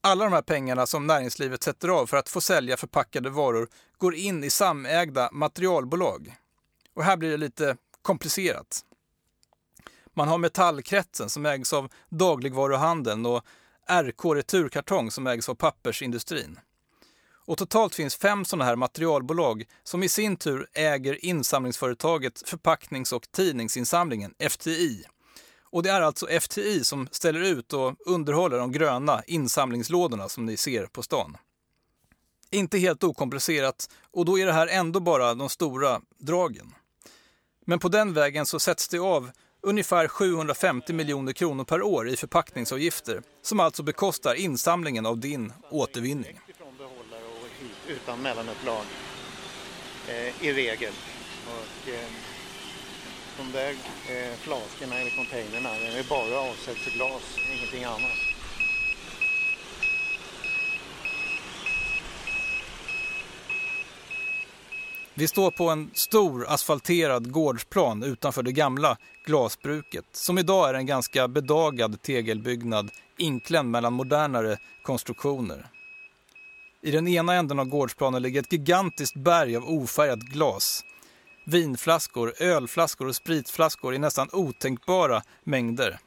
Alla 0.00 0.24
de 0.24 0.32
här 0.32 0.42
pengarna 0.42 0.86
som 0.86 1.06
näringslivet 1.06 1.62
sätter 1.62 1.88
av 1.88 2.06
för 2.06 2.16
att 2.16 2.28
få 2.28 2.40
sälja 2.40 2.76
förpackade 2.76 3.30
varor 3.30 3.68
går 3.98 4.14
in 4.14 4.44
i 4.44 4.50
samägda 4.50 5.28
materialbolag. 5.32 6.36
Och 6.94 7.04
här 7.04 7.16
blir 7.16 7.30
det 7.30 7.36
lite 7.36 7.76
komplicerat. 8.02 8.84
Man 10.14 10.28
har 10.28 10.38
Metallkretsen 10.38 11.30
som 11.30 11.46
ägs 11.46 11.72
av 11.72 11.92
dagligvaruhandeln 12.08 13.26
och 13.26 13.44
RK 13.88 14.24
Returkartong 14.24 15.10
som 15.10 15.26
ägs 15.26 15.48
av 15.48 15.54
pappersindustrin. 15.54 16.58
Och 17.46 17.58
totalt 17.58 17.94
finns 17.94 18.16
fem 18.16 18.44
sådana 18.44 18.64
här 18.64 18.76
materialbolag 18.76 19.64
som 19.82 20.02
i 20.02 20.08
sin 20.08 20.36
tur 20.36 20.66
äger 20.74 21.24
insamlingsföretaget 21.24 22.48
Förpacknings 22.48 23.12
och 23.12 23.30
tidningsinsamlingen, 23.32 24.34
FTI. 24.50 25.04
Och 25.62 25.82
det 25.82 25.90
är 25.90 26.00
alltså 26.00 26.26
FTI 26.40 26.84
som 26.84 27.08
ställer 27.10 27.40
ut 27.40 27.72
och 27.72 27.94
underhåller 28.06 28.58
de 28.58 28.72
gröna 28.72 29.22
insamlingslådorna 29.26 30.28
som 30.28 30.46
ni 30.46 30.56
ser 30.56 30.86
på 30.86 31.02
stan. 31.02 31.36
Inte 32.50 32.78
helt 32.78 33.04
okomplicerat 33.04 33.90
och 34.12 34.24
då 34.24 34.38
är 34.38 34.46
det 34.46 34.52
här 34.52 34.66
ändå 34.66 35.00
bara 35.00 35.34
de 35.34 35.48
stora 35.48 36.00
dragen. 36.18 36.74
Men 37.66 37.78
på 37.78 37.88
den 37.88 38.12
vägen 38.12 38.46
så 38.46 38.58
sätts 38.58 38.88
det 38.88 38.98
av 38.98 39.30
ungefär 39.62 40.08
750 40.08 40.92
miljoner 40.92 41.32
kronor 41.32 41.64
per 41.64 41.82
år 41.82 42.08
i 42.08 42.16
förpackningsavgifter 42.16 43.22
som 43.42 43.60
alltså 43.60 43.82
bekostar 43.82 44.34
insamlingen 44.34 45.06
av 45.06 45.18
din 45.18 45.52
återvinning. 45.70 46.40
Utan 47.88 48.22
mellanupplag 48.22 48.84
eh, 50.08 50.46
i 50.46 50.52
regel. 50.52 50.92
Och, 51.46 51.88
eh, 51.88 52.10
de 53.38 53.52
där 53.52 53.70
eh, 53.70 54.34
flaskorna 54.38 54.98
eller 54.98 55.10
containrarna 55.10 55.76
är 55.76 56.08
bara 56.08 56.40
avsedda 56.40 56.78
för 56.78 56.90
glas, 56.90 57.38
ingenting 57.56 57.84
annat. 57.84 58.18
Vi 65.16 65.28
står 65.28 65.50
på 65.50 65.68
en 65.70 65.90
stor 65.94 66.46
asfalterad 66.48 67.32
gårdsplan 67.32 68.02
utanför 68.02 68.42
det 68.42 68.52
gamla 68.52 68.96
glasbruket 69.24 70.04
som 70.12 70.38
idag 70.38 70.68
är 70.70 70.74
en 70.74 70.86
ganska 70.86 71.28
bedagad 71.28 72.02
tegelbyggnad 72.02 72.90
inklämd 73.18 73.70
mellan 73.70 73.92
modernare 73.92 74.58
konstruktioner. 74.82 75.66
I 76.84 76.90
den 76.90 77.08
ena 77.08 77.34
änden 77.34 77.58
av 77.58 77.66
gårdsplanen 77.66 78.22
ligger 78.22 78.40
ett 78.40 78.52
gigantiskt 78.52 79.16
berg 79.16 79.56
av 79.56 79.68
ofärgat 79.68 80.18
glas. 80.18 80.84
Vinflaskor, 81.46 82.34
ölflaskor 82.38 83.06
och 83.06 83.16
spritflaskor 83.16 83.94
i 83.94 83.98
nästan 83.98 84.28
otänkbara 84.32 85.22
mängder. 85.44 85.98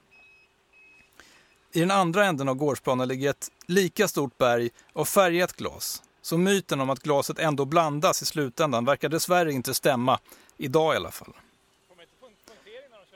I 1.73 1.79
den 1.79 1.91
andra 1.91 2.25
änden 2.25 2.49
av 2.49 2.55
gårdsplanen 2.55 3.07
ligger 3.07 3.29
ett 3.29 3.51
lika 3.67 4.07
stort 4.07 4.37
berg 4.37 4.69
av 4.93 5.05
färgat 5.05 5.53
glas. 5.53 6.03
Så 6.21 6.37
myten 6.37 6.81
om 6.81 6.89
att 6.89 7.03
glaset 7.03 7.39
ändå 7.39 7.65
blandas 7.65 8.21
i 8.21 8.25
slutändan 8.25 8.85
verkar 8.85 9.09
dessvärre 9.09 9.51
inte 9.51 9.73
stämma, 9.73 10.19
idag 10.57 10.93
i 10.93 10.97
alla 10.97 11.11
fall. 11.11 11.33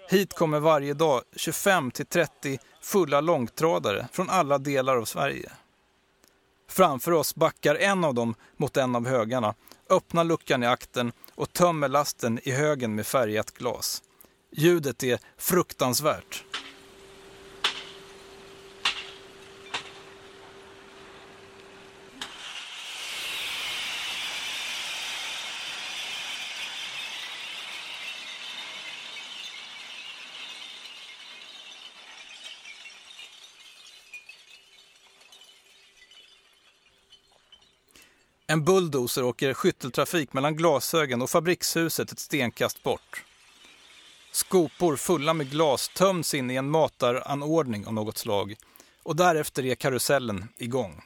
Hit 0.10 0.34
kommer 0.34 0.60
varje 0.60 0.94
dag 0.94 1.22
25 1.36 1.91
30 1.91 2.60
fulla 2.82 3.22
långtradare 3.22 4.08
från 4.12 4.30
alla 4.30 4.58
delar 4.58 4.98
av 4.98 5.06
Sverige. 5.06 5.51
Framför 6.71 7.11
oss 7.11 7.35
backar 7.35 7.75
en 7.75 8.03
av 8.03 8.13
dem 8.13 8.35
mot 8.57 8.77
en 8.77 8.95
av 8.95 9.07
högarna, 9.07 9.53
öppnar 9.89 10.23
luckan 10.23 10.63
i 10.63 10.67
akten 10.67 11.11
och 11.35 11.53
tömmer 11.53 11.87
lasten 11.87 12.39
i 12.43 12.51
högen 12.51 12.95
med 12.95 13.07
färgat 13.07 13.51
glas. 13.51 14.03
Ljudet 14.51 15.03
är 15.03 15.19
fruktansvärt. 15.37 16.43
En 38.51 38.63
bulldozer 38.63 39.24
åker 39.24 39.53
skytteltrafik 39.53 40.34
mellan 40.34 40.55
Glashögen 40.55 41.22
och 41.22 41.29
fabrikshuset 41.29 42.12
ett 42.12 42.20
stenkast 42.20 42.84
bort. 42.84 43.24
Skopor 44.31 44.96
fulla 44.96 45.34
med 45.34 45.50
glas 45.51 45.89
töms 45.89 46.34
in 46.34 46.51
i 46.51 46.55
en 46.55 46.70
mataranordning 46.70 47.88
av 47.88 47.93
något 47.93 48.17
slag 48.17 48.55
och 49.03 49.15
därefter 49.15 49.65
är 49.65 49.75
karusellen 49.75 50.48
igång. 50.58 51.01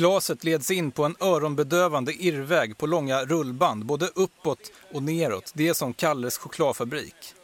Glaset 0.00 0.44
leds 0.44 0.70
in 0.70 0.90
på 0.90 1.04
en 1.04 1.16
öronbedövande 1.20 2.12
irrväg 2.12 2.78
på 2.78 2.86
långa 2.86 3.24
rullband, 3.24 3.84
både 3.84 4.06
uppåt 4.06 4.72
och 4.92 5.02
neråt. 5.02 5.52
Det 5.54 5.68
är 5.68 5.74
som 5.74 5.94
Kalles 5.94 6.38
chokladfabrik. 6.38 7.34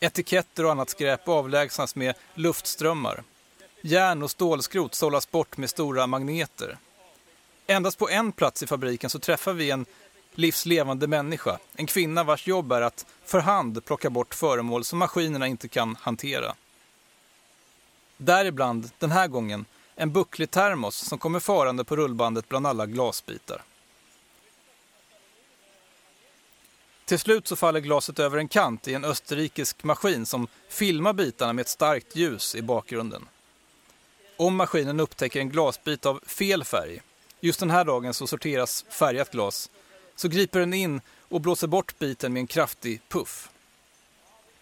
Etiketter 0.00 0.64
och 0.64 0.70
annat 0.70 0.90
skräp 0.90 1.28
avlägsnas 1.28 1.96
med 1.96 2.14
luftströmmar. 2.34 3.22
Järn 3.82 4.22
och 4.22 4.30
stålskrot 4.30 4.94
sållas 4.94 5.30
bort 5.30 5.56
med 5.56 5.70
stora 5.70 6.06
magneter. 6.06 6.78
Endast 7.66 7.98
på 7.98 8.08
en 8.08 8.32
plats 8.32 8.62
i 8.62 8.66
fabriken 8.66 9.10
så 9.10 9.18
träffar 9.18 9.52
vi 9.52 9.70
en 9.70 9.86
livslevande 10.34 11.06
människa. 11.06 11.58
En 11.74 11.86
kvinna 11.86 12.24
vars 12.24 12.46
jobb 12.46 12.72
är 12.72 12.80
att 12.80 13.06
för 13.24 13.40
hand 13.40 13.84
plocka 13.84 14.10
bort 14.10 14.34
föremål 14.34 14.84
som 14.84 14.98
maskinerna 14.98 15.46
inte 15.46 15.68
kan 15.68 15.96
hantera. 16.00 16.54
Däribland, 18.16 18.90
den 18.98 19.10
här 19.10 19.28
gången, 19.28 19.64
en 19.96 20.12
bucklig 20.12 20.50
termos 20.50 20.96
som 20.96 21.18
kommer 21.18 21.40
farande 21.40 21.84
på 21.84 21.96
rullbandet 21.96 22.48
bland 22.48 22.66
alla 22.66 22.86
glasbitar. 22.86 23.62
Till 27.04 27.18
slut 27.18 27.48
så 27.48 27.56
faller 27.56 27.80
glaset 27.80 28.18
över 28.18 28.38
en 28.38 28.48
kant 28.48 28.88
i 28.88 28.94
en 28.94 29.04
österrikisk 29.04 29.84
maskin 29.84 30.26
som 30.26 30.46
filmar 30.68 31.12
bitarna 31.12 31.52
med 31.52 31.62
ett 31.62 31.68
starkt 31.68 32.16
ljus 32.16 32.54
i 32.54 32.62
bakgrunden. 32.62 33.28
Om 34.36 34.56
maskinen 34.56 35.00
upptäcker 35.00 35.40
en 35.40 35.48
glasbit 35.48 36.06
av 36.06 36.20
fel 36.26 36.64
färg, 36.64 37.02
just 37.40 37.60
den 37.60 37.70
här 37.70 37.84
dagen 37.84 38.14
så 38.14 38.26
sorteras 38.26 38.84
färgat 38.88 39.30
glas, 39.30 39.70
så 40.16 40.28
griper 40.28 40.60
den 40.60 40.74
in 40.74 41.00
och 41.28 41.40
blåser 41.40 41.66
bort 41.66 41.98
biten 41.98 42.32
med 42.32 42.40
en 42.40 42.46
kraftig 42.46 43.00
puff. 43.08 43.48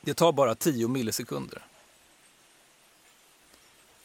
Det 0.01 0.15
tar 0.15 0.33
bara 0.33 0.55
10 0.55 0.89
millisekunder. 0.89 1.63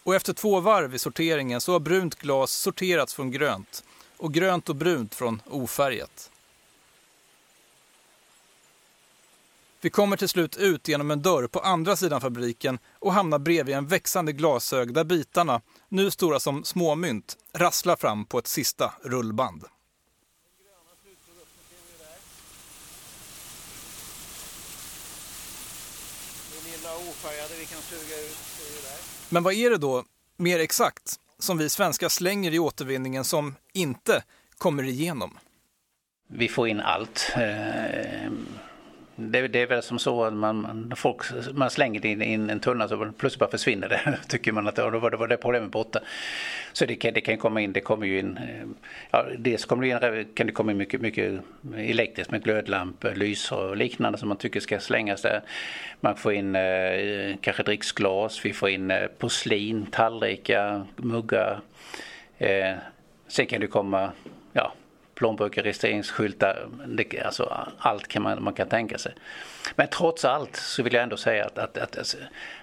Och 0.10 0.16
efter 0.16 0.34
två 0.34 0.60
varv 0.60 0.96
i 0.96 1.00
sorteringen 1.00 1.62
så 1.62 1.72
har 1.72 1.80
brunt 1.80 2.16
glas 2.16 2.51
sorterats 2.51 3.13
från 3.13 3.32
grönt 3.32 3.84
och 4.18 4.34
grönt 4.34 4.70
och 4.70 4.75
brunt 4.75 5.16
från 5.16 5.42
ofärgat. 5.46 6.32
Vi 9.82 9.89
kommer 9.89 10.18
till 10.18 10.30
slut 10.30 10.58
ut 10.58 10.88
genom 10.88 11.12
en 11.12 11.22
dörr 11.22 11.48
på 11.48 11.60
andra 11.60 11.96
sidan 11.96 12.22
fabriken 12.22 12.80
och 13.00 13.13
hamnar 13.13 13.39
bredvid 13.39 13.75
en 13.75 13.88
växande 13.88 14.32
glashög 14.34 14.94
där 14.94 15.04
bitarna, 15.04 15.62
nu 15.89 16.12
stora 16.12 16.39
som 16.39 16.63
småmynt, 16.63 17.38
rasslar 17.54 17.96
fram 17.96 18.25
på 18.25 18.39
ett 18.39 18.48
sista 18.48 18.94
rullband. 19.04 19.66
Men 29.29 29.43
vad 29.43 29.53
är 29.53 29.69
det 29.69 29.77
då, 29.77 30.03
mer 30.38 30.59
exakt, 30.59 31.15
som 31.39 31.57
vi 31.57 31.69
svenskar 31.69 32.09
slänger 32.09 32.53
i 32.53 32.59
återvinningen 32.59 33.24
som 33.24 33.55
inte 33.74 34.24
kommer 34.57 34.83
igenom? 34.83 35.38
Vi 36.27 36.48
får 36.48 36.67
in 36.67 36.79
allt. 36.79 37.31
Eh, 37.36 38.31
det, 39.19 39.47
det, 39.47 39.61
är 39.61 39.67
väl 39.67 39.83
som 39.83 39.99
så 39.99 40.23
att 40.23 40.33
man, 40.33 40.93
folk, 40.95 41.21
man 41.53 41.69
slänger 41.69 42.05
in, 42.05 42.21
in 42.21 42.49
en 42.49 42.59
tunna 42.59 42.88
så 42.88 43.11
plötsligt 43.17 43.39
bara 43.39 43.51
försvinner 43.51 43.89
det. 43.89 44.19
Tycker 44.27 44.51
man 44.51 44.67
att 44.67 44.75
det 44.75 44.89
var, 44.89 45.11
det 45.11 45.17
var 45.17 45.27
det 45.27 45.38
problemet 45.38 45.71
borta. 45.71 45.99
Så 46.73 46.85
det 46.85 46.95
kan, 46.95 47.13
det 47.13 47.21
kan 47.21 47.38
komma 47.38 47.61
in, 47.61 47.73
det 47.73 47.81
kommer 47.81 48.07
ju 48.07 48.19
in, 48.19 48.38
eh, 48.38 48.67
ja, 49.11 49.25
dels 49.38 49.65
kommer 49.65 49.99
det 49.99 50.19
in, 50.19 50.25
kan 50.33 50.47
det 50.47 50.53
komma 50.53 50.71
in 50.71 50.77
mycket, 50.77 51.01
mycket 51.01 51.41
elektriskt 51.75 52.31
med 52.31 52.43
glödlampor, 52.43 53.15
lysor 53.15 53.69
och 53.69 53.77
liknande 53.77 54.17
som 54.17 54.27
man 54.27 54.38
tycker 54.38 54.59
ska 54.59 54.79
slängas 54.79 55.21
där. 55.21 55.41
Man 55.99 56.15
får 56.15 56.33
in 56.33 56.55
eh, 56.55 57.35
kanske 57.41 57.63
dricksglas, 57.63 58.45
vi 58.45 58.53
får 58.53 58.69
in 58.69 58.91
eh, 58.91 59.07
porslin, 59.07 59.85
tallrikar, 59.85 60.85
muggar. 60.95 61.59
Eh, 62.38 62.73
sen 63.27 63.45
kan 63.45 63.61
det 63.61 63.67
komma 63.67 64.11
plånböcker, 65.19 65.63
registreringsskyltar, 65.63 66.67
det, 66.88 67.21
alltså 67.25 67.67
allt 67.77 68.07
kan 68.07 68.21
man, 68.21 68.43
man 68.43 68.53
kan 68.53 68.69
tänka 68.69 68.97
sig. 68.97 69.13
Men 69.75 69.88
trots 69.88 70.25
allt 70.25 70.55
så 70.55 70.83
vill 70.83 70.93
jag 70.93 71.03
ändå 71.03 71.17
säga 71.17 71.45
att, 71.45 71.57
att, 71.57 71.77
att 71.77 71.97
alltså, 71.97 72.17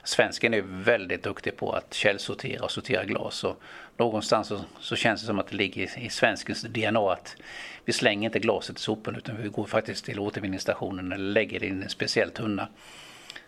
svensken 0.05 0.55
är 0.55 0.63
väldigt 0.67 1.23
duktig 1.23 1.57
på 1.57 1.73
att 1.73 1.95
källsortera 1.95 2.65
och 2.65 2.71
sortera 2.71 3.05
glas. 3.05 3.45
Och 3.45 3.63
någonstans 3.97 4.49
så, 4.49 4.61
så 4.81 4.97
känns 4.97 5.21
det 5.21 5.27
som 5.27 5.39
att 5.39 5.49
det 5.49 5.57
ligger 5.57 5.83
i, 5.83 6.07
i 6.07 6.11
svenskens 6.11 6.63
DNA 6.63 7.13
att 7.13 7.37
vi 7.85 7.93
slänger 7.93 8.29
inte 8.29 8.39
glaset 8.39 8.79
i 8.79 8.81
soporna 8.81 9.19
utan 9.19 9.43
vi 9.43 9.49
går 9.49 9.65
faktiskt 9.65 10.05
till 10.05 10.19
återvinningsstationen 10.19 11.13
eller 11.13 11.33
lägger 11.33 11.61
det 11.61 11.67
i 11.67 11.71
en 11.71 11.89
speciell 11.89 12.31
tunna. 12.31 12.69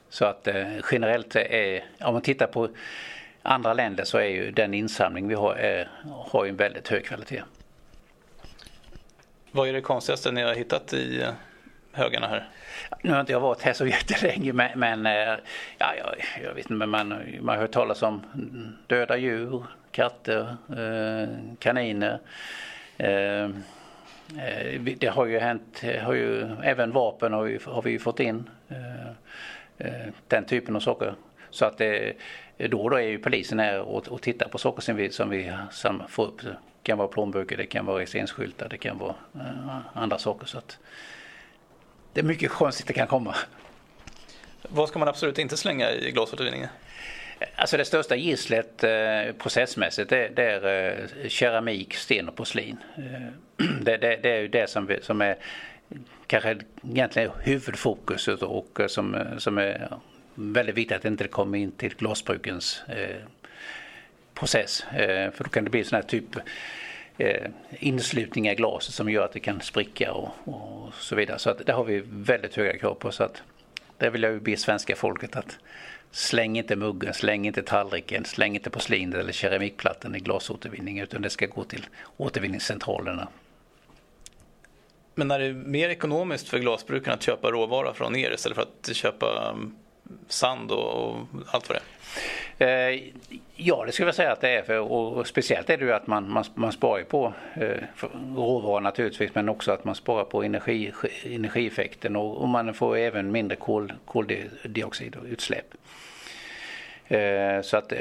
Så 0.09 0.25
att 0.25 0.49
eh, 0.49 0.73
generellt 0.93 1.37
är, 1.37 1.85
om 2.01 2.13
man 2.13 2.23
tittar 2.23 2.47
på 2.47 2.69
andra 3.43 3.75
länder 3.75 4.05
så 4.05 4.19
är 4.19 4.29
ju 4.29 4.51
den 4.51 4.75
insamling 4.75 5.29
vi 5.29 5.35
har, 5.35 5.55
är, 5.55 5.91
har 6.05 6.45
ju 6.45 6.51
en 6.51 6.57
väldigt 6.57 6.89
hög 6.89 7.05
kvalitet. 7.05 7.43
Vad 9.53 9.69
är 9.69 9.73
det 9.73 9.81
konstigaste 9.81 10.33
ni 10.33 10.43
har 10.43 10.55
hittat 10.55 10.93
i 10.93 11.23
eh, 11.23 11.31
högarna 11.93 12.27
här? 12.27 12.49
Nu 13.03 13.13
har 13.13 13.21
inte 13.21 13.33
jag 13.33 13.41
varit 13.41 13.63
här 13.63 13.73
så 13.73 13.87
jättelänge 13.97 14.53
men, 14.53 14.79
men 14.79 15.07
eh, 15.07 15.39
ja, 15.79 15.95
jag, 15.99 16.15
jag 16.45 16.55
vet 16.55 16.65
inte, 16.71 16.75
men 16.75 16.89
man, 16.89 17.09
man 17.41 17.55
har 17.55 17.57
hört 17.57 17.71
talas 17.71 18.03
om 18.03 18.23
döda 18.87 19.17
djur, 19.17 19.65
katter, 19.91 20.57
eh, 20.69 21.29
kaniner. 21.59 22.19
Det 24.99 25.09
har 25.09 25.27
ju 25.27 25.39
hänt, 25.39 25.85
har 26.03 26.15
ju, 26.15 26.47
även 26.63 26.93
vapen 26.93 27.33
har 27.33 27.45
vi, 27.45 27.59
har 27.65 27.83
vi 27.83 27.99
fått 27.99 28.21
in. 28.21 28.51
Den 30.29 30.45
typen 30.45 30.77
av 30.77 30.81
saker. 30.81 31.15
Så 31.51 31.65
att 31.65 31.79
det, 31.79 32.13
då 32.57 32.81
och 32.81 32.91
då 32.91 32.97
är 32.97 33.03
ju 33.03 33.19
polisen 33.19 33.59
här 33.59 33.81
och, 33.81 34.09
och 34.09 34.23
tittar 34.23 34.49
på 34.49 34.59
saker 34.59 34.83
som 34.83 34.97
vi, 34.97 35.11
som 35.11 35.31
vi 35.31 35.53
får 36.09 36.27
upp. 36.27 36.41
Kan 36.89 36.99
vara 36.99 37.09
plånböcker, 37.09 37.57
det 37.57 37.67
kan 37.67 37.87
vara 37.87 37.99
registreringsskyltar, 37.99 38.69
det 38.69 38.79
kan 38.79 38.99
vara 38.99 39.15
uh, 39.37 39.79
andra 39.93 40.19
saker. 40.19 40.47
Så 40.47 40.61
det 42.13 42.21
är 42.21 42.25
mycket 42.25 42.51
konstigt 42.51 42.87
det 42.87 42.93
kan 42.93 43.07
komma. 43.07 43.35
Vad 44.63 44.89
ska 44.89 44.99
man 44.99 45.09
absolut 45.09 45.39
inte 45.39 45.57
slänga 45.57 45.91
i 45.91 46.11
glasåtervinningen? 46.11 46.69
Alltså 47.57 47.77
det 47.77 47.85
största 47.85 48.17
gisslet 48.17 48.85
eh, 48.85 49.33
processmässigt 49.39 50.11
det, 50.11 50.29
det 50.29 50.45
är 50.45 50.91
eh, 51.23 51.29
keramik, 51.29 51.95
sten 51.95 52.29
och 52.29 52.37
porslin. 52.37 52.77
Eh, 52.97 53.67
det, 53.81 53.97
det, 53.97 54.17
det, 54.23 54.31
är 54.31 54.41
ju 54.41 54.49
det 54.49 54.71
som, 54.71 54.97
som 55.03 55.21
är 55.21 55.37
kanske 56.27 56.59
egentligen 56.83 57.31
huvudfokuset 57.43 58.43
och 58.43 58.81
som, 58.87 59.25
som 59.39 59.59
är 59.59 59.89
väldigt 60.35 60.75
viktigt 60.75 60.97
att 60.97 61.03
det 61.03 61.09
inte 61.09 61.29
kommer 61.29 61.59
in 61.59 61.73
till 61.73 61.95
glasbrukens 61.95 62.83
eh, 62.89 63.17
process. 64.39 64.85
Eh, 64.93 65.31
för 65.31 65.45
då 65.45 65.51
kan 65.51 65.65
det 65.65 65.71
bli 65.71 65.85
sån 65.85 65.97
här 65.97 66.03
typ 66.03 66.37
eh, 67.19 67.51
inslutningar 67.79 68.53
i 68.53 68.55
glaset 68.55 68.95
som 68.95 69.11
gör 69.11 69.25
att 69.25 69.33
det 69.33 69.41
kan 69.41 69.61
spricka 69.61 70.13
och, 70.13 70.29
och 70.45 70.95
så 70.95 71.17
vidare. 71.17 71.39
Så 71.39 71.51
att 71.51 71.67
det 71.67 71.73
har 71.73 71.85
vi 71.85 72.03
väldigt 72.07 72.55
höga 72.55 72.79
krav 72.79 72.95
på. 72.95 73.13
Så 73.13 73.25
att 73.25 73.43
det 73.99 74.11
vill 74.11 74.23
jag 74.23 74.33
ju 74.33 74.41
be 74.41 74.57
svenska 74.57 74.97
folket 74.97 75.37
att 75.37 75.59
släng 76.11 76.59
inte 76.59 76.77
muggen, 76.77 77.15
släng 77.15 77.47
inte 77.47 77.63
tallriken, 77.63 78.25
släng 78.25 78.55
inte 78.55 78.71
porslinet 78.71 79.21
eller 79.21 79.33
keramikplattan 79.33 80.15
i 80.15 80.21
glasåtervinning 80.21 80.99
utan 80.99 81.23
det 81.23 81.31
ska 81.31 81.47
gå 81.47 81.65
till 81.65 81.87
återvinningscentralerna. 82.17 83.29
Men 85.15 85.31
är 85.31 85.39
det 85.39 85.53
mer 85.53 85.89
ekonomiskt 85.89 86.49
för 86.49 86.59
glasbrukarna 86.59 87.15
att 87.15 87.23
köpa 87.23 87.51
råvara 87.51 87.95
från 87.95 88.17
er 88.17 88.31
istället 88.35 88.57
för 88.57 88.63
att 88.63 88.97
köpa 88.97 89.57
sand 90.29 90.71
och, 90.71 91.17
allt 91.47 91.69
vad 91.69 91.77
det 91.77 91.81
är? 91.81 91.83
Eh, 92.59 93.03
ja, 93.57 93.85
det 93.87 93.93
skulle 93.93 94.09
jag 94.09 94.15
säga 94.15 94.33
att 94.33 94.41
det 94.41 94.51
är. 94.51 94.63
För, 94.63 94.79
och, 94.79 95.27
speciellt 95.27 95.71
är 95.71 95.77
det 95.77 95.85
ju 95.85 95.93
att 95.93 96.07
man, 96.07 96.31
man, 96.31 96.45
man 96.55 96.73
sparar 96.73 97.03
på 97.03 97.35
eh, 97.55 97.83
råvaror 98.37 98.81
naturligtvis 98.81 99.35
men 99.35 99.49
också 99.49 99.73
att 99.73 99.85
man 99.85 99.95
sparar 99.95 100.25
på 100.25 100.43
energi, 100.43 100.93
energieffekten 101.25 102.17
och, 102.17 102.37
och 102.37 102.49
man 102.49 102.75
får 102.75 102.97
även 102.97 103.33
mindre 103.33 103.57
kol, 103.57 103.93
koldioxidutsläpp. 104.05 105.75
Eh, 107.09 107.61
så 107.63 107.77
att 107.77 107.93
eh, 107.93 107.99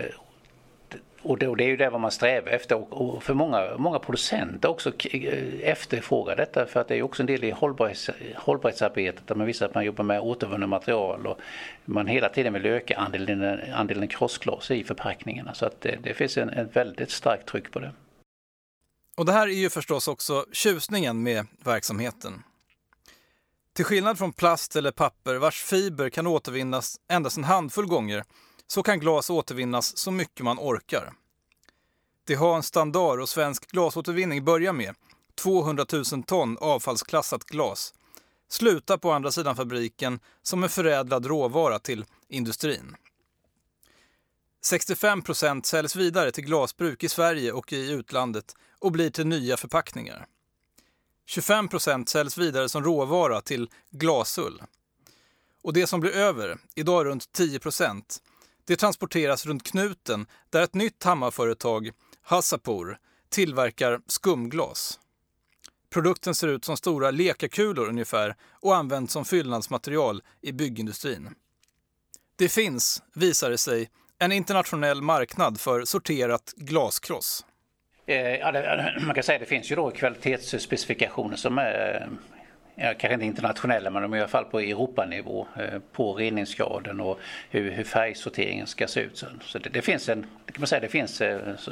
och 1.30 1.38
det, 1.38 1.48
och 1.48 1.58
det 1.58 1.63
är 1.63 1.68
ju 1.68 1.78
det 1.78 1.90
vad 1.90 2.02
man 2.02 2.12
strävar 2.12 2.52
efter. 2.52 2.76
Och, 2.76 3.16
och, 3.16 3.24
för 3.24 3.34
många, 3.34 3.78
många 3.78 4.00
producenter 4.00 4.70
också 4.70 4.92
eh, 5.06 5.70
efterfrågar 5.70 6.36
detta. 6.36 6.66
För 6.66 6.80
att 6.80 6.88
det 6.88 6.96
är 6.96 7.02
också 7.02 7.24
en 7.24 7.28
del 7.28 7.44
i 7.44 7.52
hållbarhets, 7.52 8.10
hållbarhetsarbetet. 8.36 9.28
Där 9.28 9.36
man 9.36 9.48
visar 9.48 9.66
att 9.66 9.76
man 9.76 9.86
jobbar 9.86 10.04
med 10.04 10.22
återvunna 10.22 10.68
material. 10.68 11.28
Och 11.28 11.40
man 11.86 12.08
hela 12.08 12.30
tiden 12.30 12.54
vill 12.54 12.66
öka 12.66 12.98
andelen, 12.98 13.60
andelen 13.74 14.08
krossglas 14.08 14.72
i 14.72 14.84
förpackningarna. 14.84 15.54
Så 15.54 15.66
att 15.66 15.82
det, 15.82 15.98
det 16.04 16.13
finns 16.13 16.38
en, 16.38 16.50
ett 16.50 16.76
väldigt 16.76 17.12
starkt 17.12 17.48
tryck 17.48 17.72
på 17.72 17.80
det. 17.80 17.92
Och 19.18 19.26
det 19.26 19.32
här 19.32 19.48
är 19.48 19.52
ju 19.52 19.70
förstås 19.70 20.08
också 20.08 20.46
tjusningen 20.52 21.24
med 21.24 21.46
verksamheten. 21.63 22.44
Till 23.74 23.86
skillnad 23.86 24.18
från 24.18 24.34
plast 24.34 24.76
eller 24.76 24.92
papper 24.92 25.36
vars 25.36 25.63
fiber 25.63 26.10
kan 26.10 26.28
återvinnas 26.28 26.96
endast 27.10 27.38
en 27.38 27.44
handfull 27.44 27.86
gånger 27.86 28.24
så 28.68 28.84
kan 28.84 29.00
glas 29.00 29.30
återvinnas 29.30 29.98
så 29.98 30.12
mycket 30.12 30.46
man 30.46 30.60
orkar. 30.60 31.14
Det 32.24 32.36
har 32.36 32.56
en 32.56 32.64
standard 32.64 33.20
och 33.20 33.30
svensk 33.30 33.72
glasåtervinning 33.72 34.46
börjar 34.46 34.74
med 34.74 34.96
200 35.36 35.86
000 35.94 36.24
ton 36.24 36.58
avfallsklassat 36.58 37.44
glas. 37.44 37.94
Slutar 38.50 38.98
på 38.98 39.12
andra 39.12 39.32
sidan 39.32 39.56
fabriken 39.56 40.20
som 40.42 40.64
en 40.64 40.70
förädlad 40.70 41.26
råvara 41.26 41.80
till 41.80 42.06
industrin. 42.28 42.96
65 44.66 45.22
procent 45.22 45.66
säljs 45.66 45.96
vidare 45.96 46.32
till 46.32 46.44
glasbruk 46.44 47.04
i 47.04 47.10
Sverige 47.10 47.52
och 47.52 47.74
i 47.74 47.92
utlandet 47.92 48.56
och 48.80 48.92
blir 48.92 49.10
till 49.10 49.28
nya 49.28 49.58
förpackningar. 49.58 50.28
25 51.26 51.68
procent 51.68 52.10
säljs 52.10 52.38
vidare 52.38 52.70
som 52.70 52.84
råvara 52.84 53.42
till 53.42 53.70
glasull. 53.90 54.62
Och 55.62 55.74
det 55.74 55.88
som 55.88 56.00
blir 56.00 56.12
över, 56.12 56.58
idag 56.76 57.06
runt 57.06 57.32
10 57.32 57.60
procent, 57.60 58.22
det 58.68 58.76
transporteras 58.76 59.46
runt 59.46 59.64
knuten 59.72 60.26
där 60.50 60.62
ett 60.62 60.74
nytt 60.74 61.04
Hammarföretag, 61.04 61.90
Hassapur, 62.22 62.98
tillverkar 63.30 64.00
skumglas. 64.08 65.00
Produkten 65.90 66.36
ser 66.36 66.48
ut 66.48 66.66
som 66.66 66.78
stora 66.78 67.12
lekakulor 67.12 67.90
ungefär 67.90 68.36
och 68.52 68.76
används 68.76 69.14
som 69.14 69.26
fyllnadsmaterial 69.26 70.22
i 70.42 70.52
byggindustrin. 70.52 71.30
Det 72.36 72.50
finns, 72.50 73.04
visar 73.14 73.50
det 73.50 73.58
sig, 73.58 73.90
en 74.20 74.32
internationell 74.32 75.02
marknad 75.02 75.60
för 75.60 75.86
sorterat 75.86 76.54
glaskross. 76.58 77.46
Eh, 78.06 78.36
ja, 78.36 78.52
det, 78.52 78.98
man 79.02 79.16
kan 79.16 79.24
säga 79.24 79.36
att 79.36 79.42
det 79.42 79.46
finns 79.50 79.72
ju 79.72 79.76
då 79.76 79.92
kvalitetsspecifikationer 79.92 81.36
som 81.36 81.58
är 81.58 82.10
ja, 82.78 82.94
kanske 82.98 83.13
inte 83.13 83.26
internationella 83.26 83.90
men 83.90 84.02
de 84.02 84.13
är 84.13 84.18
i 84.18 84.20
alla 84.20 84.28
fall 84.28 84.46
på 84.46 84.60
Europanivå 84.60 85.48
eh, 85.56 85.80
på 85.92 86.13
reningsgraden 86.13 87.00
och 87.00 87.20
hur, 87.50 87.72
hur 87.72 87.84
färgsorteringen 87.84 88.68
ska 88.68 88.88
se 88.88 89.02
ut. 89.02 89.26
Så, 89.42 89.60
det, 89.60 89.70
det, 89.70 89.82
finns 89.82 90.10
en, 90.10 90.22
kan 90.46 90.62
man 90.62 90.68
säga, 90.68 90.80
det 90.80 90.90
finns 90.90 91.22
eh, 91.22 91.56
så, 91.58 91.72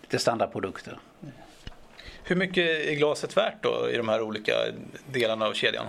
lite 0.00 0.18
standardprodukter. 0.18 0.98
Hur 2.24 2.36
mycket 2.36 2.88
är 2.88 2.94
glaset 2.94 3.36
värt 3.36 3.62
då 3.62 3.90
i 3.92 3.96
de 3.96 4.08
här 4.08 4.22
olika 4.22 4.52
delarna 5.12 5.46
av 5.46 5.52
kedjan? 5.52 5.86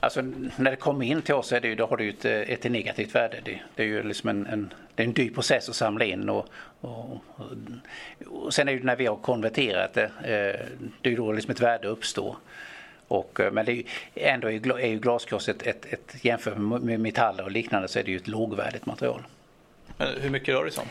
Alltså 0.00 0.22
när 0.56 0.70
det 0.70 0.76
kommer 0.76 1.06
in 1.06 1.22
till 1.22 1.34
oss 1.34 1.52
är 1.52 1.60
det 1.60 1.68
ju, 1.68 1.74
då 1.74 1.86
har 1.86 1.96
det 1.96 2.04
ju 2.04 2.10
ett, 2.10 2.24
ett 2.24 2.72
negativt 2.72 3.14
värde. 3.14 3.40
Det, 3.44 3.60
det, 3.74 3.82
är 3.82 3.86
ju 3.86 4.02
liksom 4.02 4.28
en, 4.28 4.46
en, 4.46 4.74
det 4.94 5.02
är 5.02 5.06
en 5.06 5.12
dyr 5.12 5.30
process 5.30 5.68
att 5.68 5.76
samla 5.76 6.04
in 6.04 6.28
och, 6.28 6.46
och, 6.80 7.10
och, 7.10 7.46
och 8.26 8.54
sen 8.54 8.68
är 8.68 8.72
det 8.72 8.78
ju 8.78 8.84
när 8.84 8.96
vi 8.96 9.06
har 9.06 9.16
konverterat 9.16 9.94
det, 9.94 10.04
eh, 10.04 10.66
det 11.00 11.08
är 11.08 11.10
ju 11.10 11.16
då 11.16 11.32
liksom 11.32 11.50
ett 11.50 11.60
värde 11.60 11.88
uppstår. 11.88 12.36
Och, 13.08 13.40
eh, 13.40 13.52
men 13.52 13.66
det 13.66 13.72
är 13.72 13.74
ju, 13.74 13.84
ändå 14.14 14.48
är 14.48 14.86
ju 14.86 15.00
ett, 15.48 15.62
ett, 15.62 15.86
ett 15.86 16.24
jämfört 16.24 16.58
med 16.58 17.00
metaller 17.00 17.44
och 17.44 17.50
liknande 17.50 17.88
så 17.88 17.98
är 17.98 18.04
det 18.04 18.10
ju 18.10 18.16
ett 18.16 18.28
lågvärdigt 18.28 18.86
material. 18.86 19.22
Men 19.96 20.20
hur 20.20 20.30
mycket 20.30 20.54
rör 20.54 20.64
det 20.64 20.70
sig 20.70 20.82
om? 20.82 20.88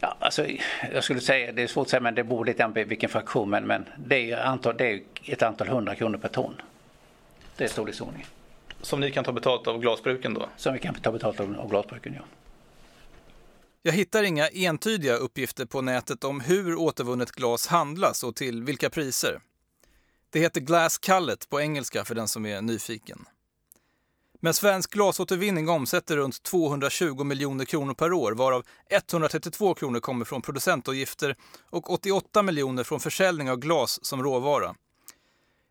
Ja, 0.00 0.16
alltså, 0.20 0.46
jag 0.92 1.04
skulle 1.04 1.20
säga, 1.20 1.52
det 1.52 1.62
är 1.62 1.66
svårt 1.66 1.86
att 1.86 1.90
säga 1.90 2.00
men 2.00 2.14
det 2.14 2.24
beror 2.24 2.44
lite 2.44 2.64
på 2.64 2.84
vilken 2.84 3.10
fraktion 3.10 3.50
men, 3.50 3.66
men 3.66 3.84
det, 3.96 4.30
är 4.30 4.44
antal, 4.44 4.76
det 4.76 4.92
är 4.92 5.00
ett 5.24 5.42
antal 5.42 5.68
hundra 5.68 5.94
kronor 5.94 6.18
per 6.18 6.28
ton. 6.28 6.54
Det 7.56 7.64
är 7.64 7.68
storleksordningen. 7.68 8.28
Som 8.82 9.00
ni 9.00 9.10
kan 9.10 9.24
ta 9.24 9.32
betalt 9.32 9.66
av 9.66 9.80
glasbruken 9.80 10.34
då? 10.34 10.48
Som 10.56 10.72
vi 10.72 10.78
kan 10.78 10.94
ta 10.94 11.12
betalt 11.12 11.40
av, 11.40 11.56
av 11.60 11.70
glasbruken, 11.70 12.14
ja. 12.16 12.22
Jag 13.82 13.92
hittar 13.92 14.22
inga 14.22 14.48
entydiga 14.48 15.14
uppgifter 15.14 15.66
på 15.66 15.80
nätet 15.80 16.24
om 16.24 16.40
hur 16.40 16.76
återvunnet 16.76 17.32
glas 17.32 17.66
handlas 17.66 18.24
och 18.24 18.36
till 18.36 18.62
vilka 18.62 18.90
priser. 18.90 19.40
Det 20.30 20.40
heter 20.40 20.60
Glass 20.60 20.98
Cullet 20.98 21.48
på 21.48 21.60
engelska 21.60 22.04
för 22.04 22.14
den 22.14 22.28
som 22.28 22.46
är 22.46 22.62
nyfiken. 22.62 23.26
Men 24.40 24.54
svensk 24.54 24.90
glasåtervinning 24.92 25.68
omsätter 25.68 26.16
runt 26.16 26.42
220 26.42 27.24
miljoner 27.24 27.64
kronor 27.64 27.94
per 27.94 28.12
år 28.12 28.32
varav 28.32 28.66
132 28.90 29.74
kronor 29.74 30.00
kommer 30.00 30.24
från 30.24 30.42
producentavgifter 30.42 31.36
och 31.70 31.92
88 31.92 32.42
miljoner 32.42 32.84
från 32.84 33.00
försäljning 33.00 33.50
av 33.50 33.56
glas 33.56 34.04
som 34.04 34.22
råvara. 34.22 34.74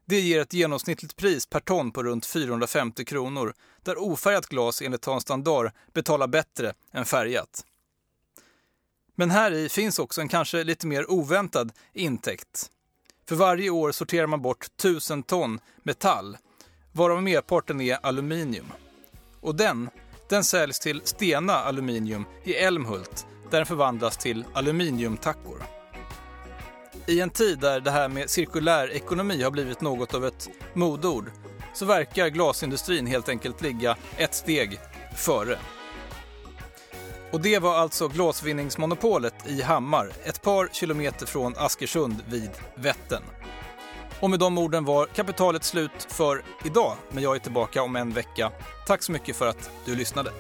Det 0.06 0.20
ger 0.20 0.39
ett 0.39 0.54
genomsnittligt 0.54 1.15
pris 1.15 1.46
per 1.46 1.60
ton 1.60 1.91
på 1.91 2.04
runt 2.04 2.26
450 2.26 3.06
kronor 3.06 3.54
där 3.84 3.98
ofärgat 4.02 4.48
glas 4.48 4.82
enligt 4.82 5.06
Hans 5.06 5.24
Standard 5.24 5.72
betalar 5.93 6.28
bättre 6.28 6.74
än 6.93 7.06
färgat. 7.06 7.65
Men 9.15 9.32
här 9.32 9.52
i 9.52 9.70
finns 9.70 10.00
också 10.00 10.22
en 10.22 10.30
kanske 10.30 10.63
lite 10.63 10.88
mer 10.88 11.12
oväntad 11.12 11.72
intäkt. 11.93 12.72
För 13.28 13.36
varje 13.36 13.70
år 13.70 13.92
sorterar 13.92 14.28
man 14.28 14.42
bort 14.42 14.66
1000 14.66 15.24
ton 15.24 15.60
metall, 15.84 16.38
varav 16.92 17.24
merparten 17.24 17.82
är 17.82 17.98
aluminium. 18.06 18.66
Och 19.42 19.56
den, 19.56 19.90
den 20.30 20.44
säljs 20.44 20.80
till 20.80 21.02
Stena 21.04 21.54
Aluminium 21.54 22.26
i 22.44 22.54
Älmhult, 22.54 23.26
där 23.50 23.58
den 23.58 23.66
förvandlas 23.66 24.18
till 24.18 24.46
aluminiumtackor. 24.54 25.63
I 27.08 27.22
en 27.22 27.30
tid 27.30 27.60
där 27.60 27.80
det 27.80 27.92
här 27.92 28.10
med 28.10 28.30
cirkulär 28.30 28.92
ekonomi 28.92 29.44
har 29.44 29.52
blivit 29.52 29.82
något 29.82 30.13
av 30.13 30.26
ett 30.26 30.50
modord 30.74 31.32
så 31.74 31.86
verkar 31.86 32.28
glasindustrin 32.28 33.08
helt 33.08 33.30
enkelt 33.30 33.62
ligga 33.62 33.98
ett 34.18 34.34
steg 34.34 34.80
före. 35.16 35.58
Och 37.32 37.42
det 37.42 37.60
var 37.60 37.76
alltså 37.76 38.08
glasvinningsmonopolet 38.08 39.34
i 39.48 39.62
Hammar, 39.62 40.12
ett 40.24 40.42
par 40.42 40.70
kilometer 40.72 41.26
från 41.26 41.54
Askersund 41.58 42.24
vid 42.30 42.52
Vättern. 42.76 43.24
Och 44.20 44.30
med 44.30 44.40
de 44.40 44.58
orden 44.58 44.86
var 44.86 45.06
kapitalet 45.06 45.63
slut 45.63 46.08
för 46.10 46.42
idag, 46.66 46.96
men 47.12 47.24
jag 47.24 47.36
är 47.36 47.40
tillbaka 47.40 47.82
om 47.82 47.96
en 47.96 48.12
vecka. 48.12 48.52
Tack 48.88 49.04
så 49.04 49.12
mycket 49.12 49.36
för 49.36 49.48
att 49.48 49.72
du 49.86 49.96
lyssnade. 49.96 50.32